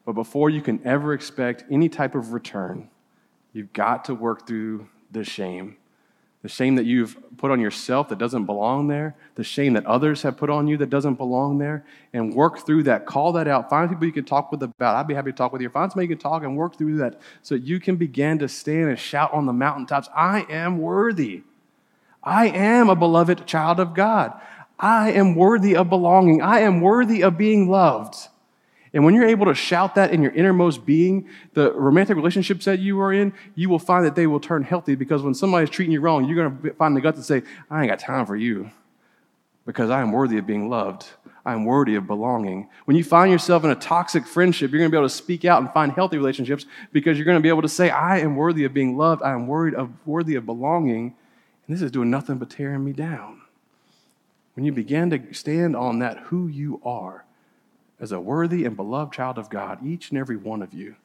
But 0.05 0.13
before 0.13 0.49
you 0.49 0.61
can 0.61 0.79
ever 0.85 1.13
expect 1.13 1.65
any 1.69 1.89
type 1.89 2.15
of 2.15 2.33
return, 2.33 2.89
you've 3.51 3.73
got 3.73 4.05
to 4.05 4.15
work 4.15 4.47
through 4.47 4.87
the 5.11 5.23
shame 5.23 5.77
the 6.43 6.49
shame 6.49 6.75
that 6.75 6.85
you've 6.85 7.17
put 7.37 7.51
on 7.51 7.59
yourself 7.59 8.09
that 8.09 8.17
doesn't 8.17 8.45
belong 8.45 8.87
there, 8.87 9.15
the 9.35 9.43
shame 9.43 9.73
that 9.73 9.85
others 9.85 10.21
have 10.21 10.37
put 10.37 10.49
on 10.49 10.67
you 10.67 10.77
that 10.77 10.89
doesn't 10.89 11.15
belong 11.15 11.57
there, 11.57 11.85
and 12.13 12.33
work 12.33 12.65
through 12.65 12.83
that. 12.83 13.05
Call 13.05 13.31
that 13.33 13.47
out. 13.47 13.69
Find 13.69 13.89
people 13.89 14.05
you 14.05 14.11
can 14.11 14.25
talk 14.25 14.51
with 14.51 14.61
about. 14.63 14.95
I'd 14.95 15.07
be 15.07 15.13
happy 15.13 15.31
to 15.31 15.37
talk 15.37 15.51
with 15.51 15.61
you. 15.61 15.69
Find 15.69 15.91
somebody 15.91 16.07
you 16.07 16.15
can 16.15 16.21
talk 16.21 16.43
and 16.43 16.55
work 16.55 16.77
through 16.77 16.97
that 16.97 17.19
so 17.41 17.55
that 17.55 17.63
you 17.63 17.79
can 17.79 17.95
begin 17.95 18.39
to 18.39 18.47
stand 18.47 18.89
and 18.89 18.99
shout 18.99 19.33
on 19.33 19.45
the 19.45 19.53
mountaintops 19.53 20.09
I 20.15 20.45
am 20.49 20.77
worthy. 20.77 21.43
I 22.23 22.47
am 22.47 22.89
a 22.89 22.95
beloved 22.95 23.45
child 23.47 23.79
of 23.79 23.93
God. 23.93 24.39
I 24.79 25.11
am 25.11 25.35
worthy 25.35 25.75
of 25.75 25.89
belonging. 25.89 26.41
I 26.41 26.59
am 26.59 26.81
worthy 26.81 27.23
of 27.23 27.37
being 27.37 27.69
loved. 27.69 28.15
And 28.97 29.05
when 29.05 29.13
you're 29.13 29.27
able 29.27 29.45
to 29.45 29.53
shout 29.53 29.93
that 29.93 30.09
in 30.09 30.23
your 30.23 30.31
innermost 30.31 30.83
being, 30.83 31.29
the 31.53 31.71
romantic 31.73 32.15
relationships 32.15 32.65
that 32.65 32.79
you 32.79 32.99
are 32.99 33.13
in, 33.13 33.31
you 33.53 33.69
will 33.69 33.77
find 33.77 34.03
that 34.03 34.15
they 34.15 34.25
will 34.25 34.39
turn 34.39 34.63
healthy 34.63 34.95
because 34.95 35.21
when 35.21 35.35
somebody's 35.35 35.69
treating 35.69 35.93
you 35.93 36.01
wrong, 36.01 36.25
you're 36.25 36.35
going 36.35 36.59
to 36.63 36.73
find 36.73 36.97
the 36.97 37.01
guts 37.01 37.19
to 37.19 37.23
say, 37.23 37.43
I 37.69 37.83
ain't 37.83 37.91
got 37.91 37.99
time 37.99 38.25
for 38.25 38.35
you 38.35 38.71
because 39.67 39.91
I 39.91 40.01
am 40.01 40.11
worthy 40.11 40.39
of 40.39 40.47
being 40.47 40.67
loved. 40.67 41.05
I 41.45 41.53
am 41.53 41.63
worthy 41.63 41.93
of 41.93 42.07
belonging. 42.07 42.69
When 42.85 42.97
you 42.97 43.03
find 43.03 43.31
yourself 43.31 43.63
in 43.63 43.69
a 43.69 43.75
toxic 43.75 44.25
friendship, 44.25 44.71
you're 44.71 44.79
going 44.79 44.89
to 44.89 44.95
be 44.95 44.97
able 44.97 45.07
to 45.07 45.13
speak 45.13 45.45
out 45.45 45.61
and 45.61 45.71
find 45.71 45.91
healthy 45.91 46.17
relationships 46.17 46.65
because 46.91 47.19
you're 47.19 47.25
going 47.25 47.37
to 47.37 47.43
be 47.43 47.49
able 47.49 47.61
to 47.61 47.69
say, 47.69 47.91
I 47.91 48.17
am 48.21 48.35
worthy 48.35 48.63
of 48.63 48.73
being 48.73 48.97
loved. 48.97 49.21
I 49.21 49.33
am 49.33 49.47
of, 49.75 49.91
worthy 50.07 50.33
of 50.33 50.47
belonging. 50.47 51.15
And 51.67 51.75
this 51.75 51.83
is 51.83 51.91
doing 51.91 52.09
nothing 52.09 52.39
but 52.39 52.49
tearing 52.49 52.83
me 52.83 52.93
down. 52.93 53.43
When 54.55 54.65
you 54.65 54.71
begin 54.71 55.11
to 55.11 55.35
stand 55.35 55.75
on 55.75 55.99
that, 55.99 56.17
who 56.17 56.47
you 56.47 56.81
are, 56.83 57.26
as 57.99 58.11
a 58.11 58.19
worthy 58.19 58.65
and 58.65 58.75
beloved 58.75 59.13
child 59.13 59.37
of 59.37 59.49
God, 59.49 59.85
each 59.85 60.09
and 60.09 60.19
every 60.19 60.37
one 60.37 60.61
of 60.61 60.73
you, 60.73 60.95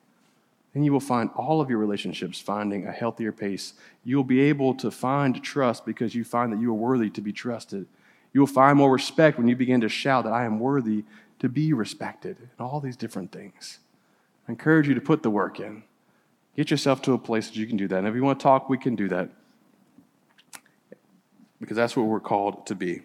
then 0.74 0.82
you 0.84 0.92
will 0.92 1.00
find 1.00 1.30
all 1.36 1.60
of 1.60 1.68
your 1.68 1.78
relationships 1.78 2.40
finding 2.40 2.86
a 2.86 2.92
healthier 2.92 3.32
pace. 3.32 3.74
You 4.04 4.16
will 4.16 4.24
be 4.24 4.40
able 4.40 4.74
to 4.76 4.90
find 4.90 5.42
trust 5.42 5.84
because 5.84 6.14
you 6.14 6.24
find 6.24 6.52
that 6.52 6.60
you 6.60 6.70
are 6.70 6.74
worthy 6.74 7.10
to 7.10 7.20
be 7.20 7.32
trusted. 7.32 7.86
You 8.32 8.40
will 8.40 8.46
find 8.46 8.78
more 8.78 8.90
respect 8.90 9.36
when 9.36 9.48
you 9.48 9.56
begin 9.56 9.82
to 9.82 9.88
shout 9.88 10.24
that 10.24 10.32
I 10.32 10.44
am 10.44 10.58
worthy 10.58 11.04
to 11.40 11.48
be 11.48 11.72
respected, 11.72 12.36
and 12.38 12.48
all 12.60 12.78
these 12.78 12.96
different 12.96 13.32
things. 13.32 13.80
I 14.46 14.52
encourage 14.52 14.86
you 14.86 14.94
to 14.94 15.00
put 15.00 15.22
the 15.22 15.30
work 15.30 15.58
in. 15.58 15.82
Get 16.56 16.70
yourself 16.70 17.02
to 17.02 17.14
a 17.14 17.18
place 17.18 17.48
that 17.48 17.56
you 17.56 17.66
can 17.66 17.76
do 17.76 17.88
that. 17.88 17.98
And 17.98 18.06
if 18.06 18.14
you 18.14 18.22
want 18.22 18.38
to 18.38 18.42
talk, 18.42 18.68
we 18.68 18.78
can 18.78 18.94
do 18.94 19.08
that. 19.08 19.28
Because 21.60 21.76
that's 21.76 21.96
what 21.96 22.04
we're 22.04 22.20
called 22.20 22.66
to 22.66 22.74
be. 22.74 23.02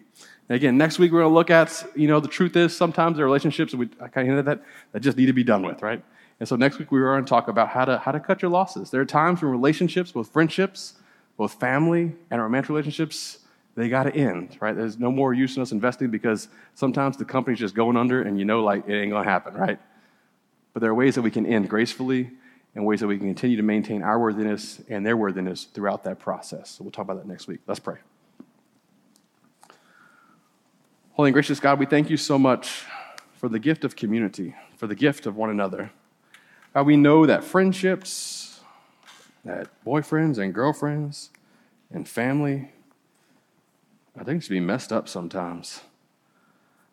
Again, 0.50 0.78
next 0.78 0.98
week 0.98 1.12
we're 1.12 1.20
going 1.20 1.30
to 1.30 1.34
look 1.34 1.50
at, 1.50 1.86
you 1.94 2.08
know, 2.08 2.20
the 2.20 2.28
truth 2.28 2.56
is 2.56 2.74
sometimes 2.74 3.18
are 3.18 3.24
relationships, 3.24 3.74
we, 3.74 3.90
I 4.00 4.08
kind 4.08 4.26
of 4.26 4.34
hinted 4.34 4.44
that, 4.46 4.62
that 4.92 5.00
just 5.00 5.18
need 5.18 5.26
to 5.26 5.34
be 5.34 5.44
done 5.44 5.62
with, 5.62 5.82
right? 5.82 6.02
And 6.40 6.48
so 6.48 6.56
next 6.56 6.78
week 6.78 6.90
we 6.90 7.00
are 7.00 7.12
going 7.12 7.24
to 7.24 7.28
talk 7.28 7.48
about 7.48 7.68
how 7.68 7.84
to, 7.84 7.98
how 7.98 8.12
to 8.12 8.20
cut 8.20 8.40
your 8.40 8.50
losses. 8.50 8.90
There 8.90 9.00
are 9.00 9.06
times 9.06 9.42
when 9.42 9.50
relationships, 9.50 10.12
both 10.12 10.30
friendships, 10.32 10.94
both 11.36 11.54
family 11.54 12.14
and 12.30 12.40
romantic 12.40 12.70
relationships, 12.70 13.38
they 13.74 13.88
got 13.90 14.04
to 14.04 14.14
end, 14.14 14.56
right? 14.60 14.74
There's 14.74 14.98
no 14.98 15.12
more 15.12 15.34
use 15.34 15.56
in 15.56 15.62
us 15.62 15.70
investing 15.70 16.10
because 16.10 16.48
sometimes 16.74 17.16
the 17.16 17.24
company's 17.24 17.58
just 17.58 17.74
going 17.74 17.96
under 17.96 18.22
and 18.22 18.38
you 18.38 18.44
know, 18.44 18.64
like, 18.64 18.88
it 18.88 18.94
ain't 18.94 19.10
going 19.10 19.24
to 19.24 19.30
happen, 19.30 19.54
right? 19.54 19.78
But 20.72 20.80
there 20.80 20.90
are 20.90 20.94
ways 20.94 21.14
that 21.16 21.22
we 21.22 21.30
can 21.30 21.44
end 21.44 21.68
gracefully 21.68 22.30
and 22.74 22.86
ways 22.86 23.00
that 23.00 23.06
we 23.06 23.18
can 23.18 23.26
continue 23.26 23.56
to 23.56 23.62
maintain 23.62 24.02
our 24.02 24.18
worthiness 24.18 24.80
and 24.88 25.04
their 25.04 25.16
worthiness 25.16 25.64
throughout 25.64 26.04
that 26.04 26.18
process. 26.18 26.70
So 26.70 26.84
we'll 26.84 26.90
talk 26.90 27.04
about 27.04 27.18
that 27.18 27.26
next 27.26 27.48
week. 27.48 27.60
Let's 27.66 27.80
pray. 27.80 27.98
Holy 31.18 31.30
and 31.30 31.34
gracious 31.34 31.58
God, 31.58 31.80
we 31.80 31.86
thank 31.86 32.10
you 32.10 32.16
so 32.16 32.38
much 32.38 32.84
for 33.32 33.48
the 33.48 33.58
gift 33.58 33.84
of 33.84 33.96
community, 33.96 34.54
for 34.76 34.86
the 34.86 34.94
gift 34.94 35.26
of 35.26 35.34
one 35.34 35.50
another. 35.50 35.90
We 36.84 36.96
know 36.96 37.26
that 37.26 37.42
friendships, 37.42 38.60
that 39.44 39.66
boyfriends 39.84 40.38
and 40.38 40.54
girlfriends 40.54 41.30
and 41.92 42.08
family, 42.08 42.70
I 44.16 44.22
think 44.22 44.44
to 44.44 44.50
be 44.50 44.60
messed 44.60 44.92
up 44.92 45.08
sometimes. 45.08 45.80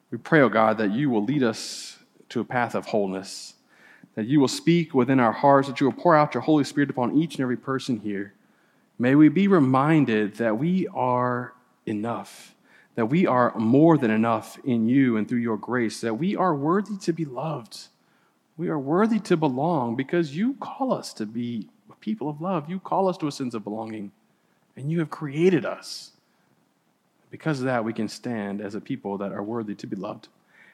We 0.09 0.17
pray, 0.17 0.41
oh 0.41 0.49
God, 0.49 0.79
that 0.79 0.91
you 0.91 1.11
will 1.11 1.23
lead 1.23 1.43
us 1.43 1.99
to 2.29 2.39
a 2.39 2.45
path 2.45 2.73
of 2.73 2.87
wholeness, 2.87 3.53
that 4.15 4.25
you 4.25 4.39
will 4.39 4.47
speak 4.47 4.95
within 4.95 5.19
our 5.19 5.33
hearts, 5.33 5.67
that 5.67 5.79
you 5.79 5.85
will 5.85 5.93
pour 5.93 6.15
out 6.15 6.33
your 6.33 6.41
Holy 6.41 6.63
Spirit 6.63 6.89
upon 6.89 7.15
each 7.15 7.35
and 7.35 7.43
every 7.43 7.57
person 7.57 7.99
here. 7.99 8.33
May 8.97 9.13
we 9.13 9.29
be 9.29 9.47
reminded 9.47 10.37
that 10.37 10.57
we 10.57 10.87
are 10.87 11.53
enough 11.85 12.54
that 12.95 13.07
we 13.07 13.27
are 13.27 13.53
more 13.57 13.97
than 13.97 14.11
enough 14.11 14.57
in 14.63 14.87
you 14.87 15.17
and 15.17 15.27
through 15.27 15.39
your 15.39 15.57
grace, 15.57 16.01
that 16.01 16.15
we 16.15 16.35
are 16.35 16.55
worthy 16.55 16.97
to 16.97 17.13
be 17.13 17.25
loved. 17.25 17.87
We 18.57 18.69
are 18.69 18.79
worthy 18.79 19.19
to 19.19 19.35
belong 19.35 19.95
because 19.95 20.35
you 20.35 20.55
call 20.55 20.93
us 20.93 21.13
to 21.13 21.25
be 21.25 21.67
people 21.99 22.29
of 22.29 22.39
love. 22.39 22.69
You 22.69 22.79
call 22.79 23.07
us 23.09 23.17
to 23.17 23.27
a 23.27 23.31
sense 23.31 23.53
of 23.53 23.63
belonging, 23.63 24.11
and 24.77 24.91
you 24.91 24.99
have 24.99 25.09
created 25.09 25.65
us. 25.65 26.11
Because 27.31 27.59
of 27.59 27.65
that, 27.65 27.83
we 27.83 27.93
can 27.93 28.07
stand 28.07 28.61
as 28.61 28.75
a 28.75 28.81
people 28.81 29.17
that 29.17 29.33
are 29.33 29.43
worthy 29.43 29.75
to 29.75 29.87
be 29.87 29.95
loved. 29.95 30.29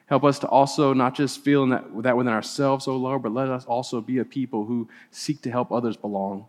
Help 0.06 0.24
us 0.24 0.38
to 0.40 0.46
also 0.46 0.92
not 0.92 1.14
just 1.14 1.40
feel 1.40 1.66
that, 1.68 2.02
that 2.02 2.16
within 2.16 2.32
ourselves, 2.32 2.86
O 2.86 2.92
oh 2.92 2.96
Lord, 2.96 3.22
but 3.22 3.32
let 3.32 3.48
us 3.48 3.64
also 3.64 4.00
be 4.00 4.18
a 4.18 4.24
people 4.24 4.66
who 4.66 4.88
seek 5.10 5.40
to 5.42 5.50
help 5.50 5.72
others 5.72 5.96
belong, 5.96 6.44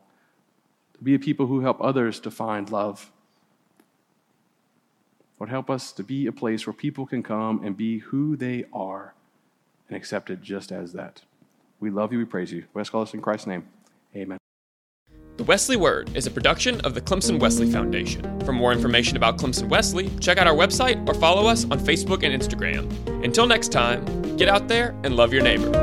to 0.97 1.03
be 1.03 1.15
a 1.15 1.19
people 1.19 1.47
who 1.47 1.61
help 1.61 1.77
others 1.79 2.19
to 2.19 2.29
find 2.29 2.69
love. 2.69 3.09
Lord, 5.43 5.51
help 5.51 5.69
us 5.69 5.91
to 5.91 6.03
be 6.03 6.25
a 6.25 6.31
place 6.31 6.65
where 6.65 6.73
people 6.73 7.05
can 7.05 7.21
come 7.21 7.65
and 7.65 7.75
be 7.75 7.99
who 7.99 8.37
they 8.37 8.63
are 8.71 9.13
and 9.89 9.97
accepted 9.97 10.41
just 10.41 10.71
as 10.71 10.93
that. 10.93 11.21
We 11.81 11.89
love 11.89 12.13
you. 12.13 12.19
We 12.19 12.23
praise 12.23 12.53
you. 12.53 12.63
We 12.73 12.79
ask 12.79 12.95
all 12.95 13.03
this 13.03 13.13
in 13.13 13.21
Christ's 13.21 13.47
name. 13.47 13.67
Amen. 14.15 14.37
The 15.35 15.43
Wesley 15.43 15.75
Word 15.75 16.15
is 16.15 16.27
a 16.27 16.31
production 16.31 16.79
of 16.85 16.93
the 16.93 17.01
Clemson 17.01 17.41
Wesley 17.41 17.69
Foundation. 17.69 18.39
For 18.45 18.53
more 18.53 18.71
information 18.71 19.17
about 19.17 19.37
Clemson 19.37 19.67
Wesley, 19.67 20.09
check 20.21 20.37
out 20.37 20.47
our 20.47 20.55
website 20.55 21.05
or 21.09 21.13
follow 21.13 21.45
us 21.45 21.65
on 21.65 21.77
Facebook 21.77 22.23
and 22.23 22.41
Instagram. 22.41 22.89
Until 23.25 23.45
next 23.45 23.73
time, 23.73 24.05
get 24.37 24.47
out 24.47 24.69
there 24.69 24.95
and 25.03 25.17
love 25.17 25.33
your 25.33 25.43
neighbor. 25.43 25.82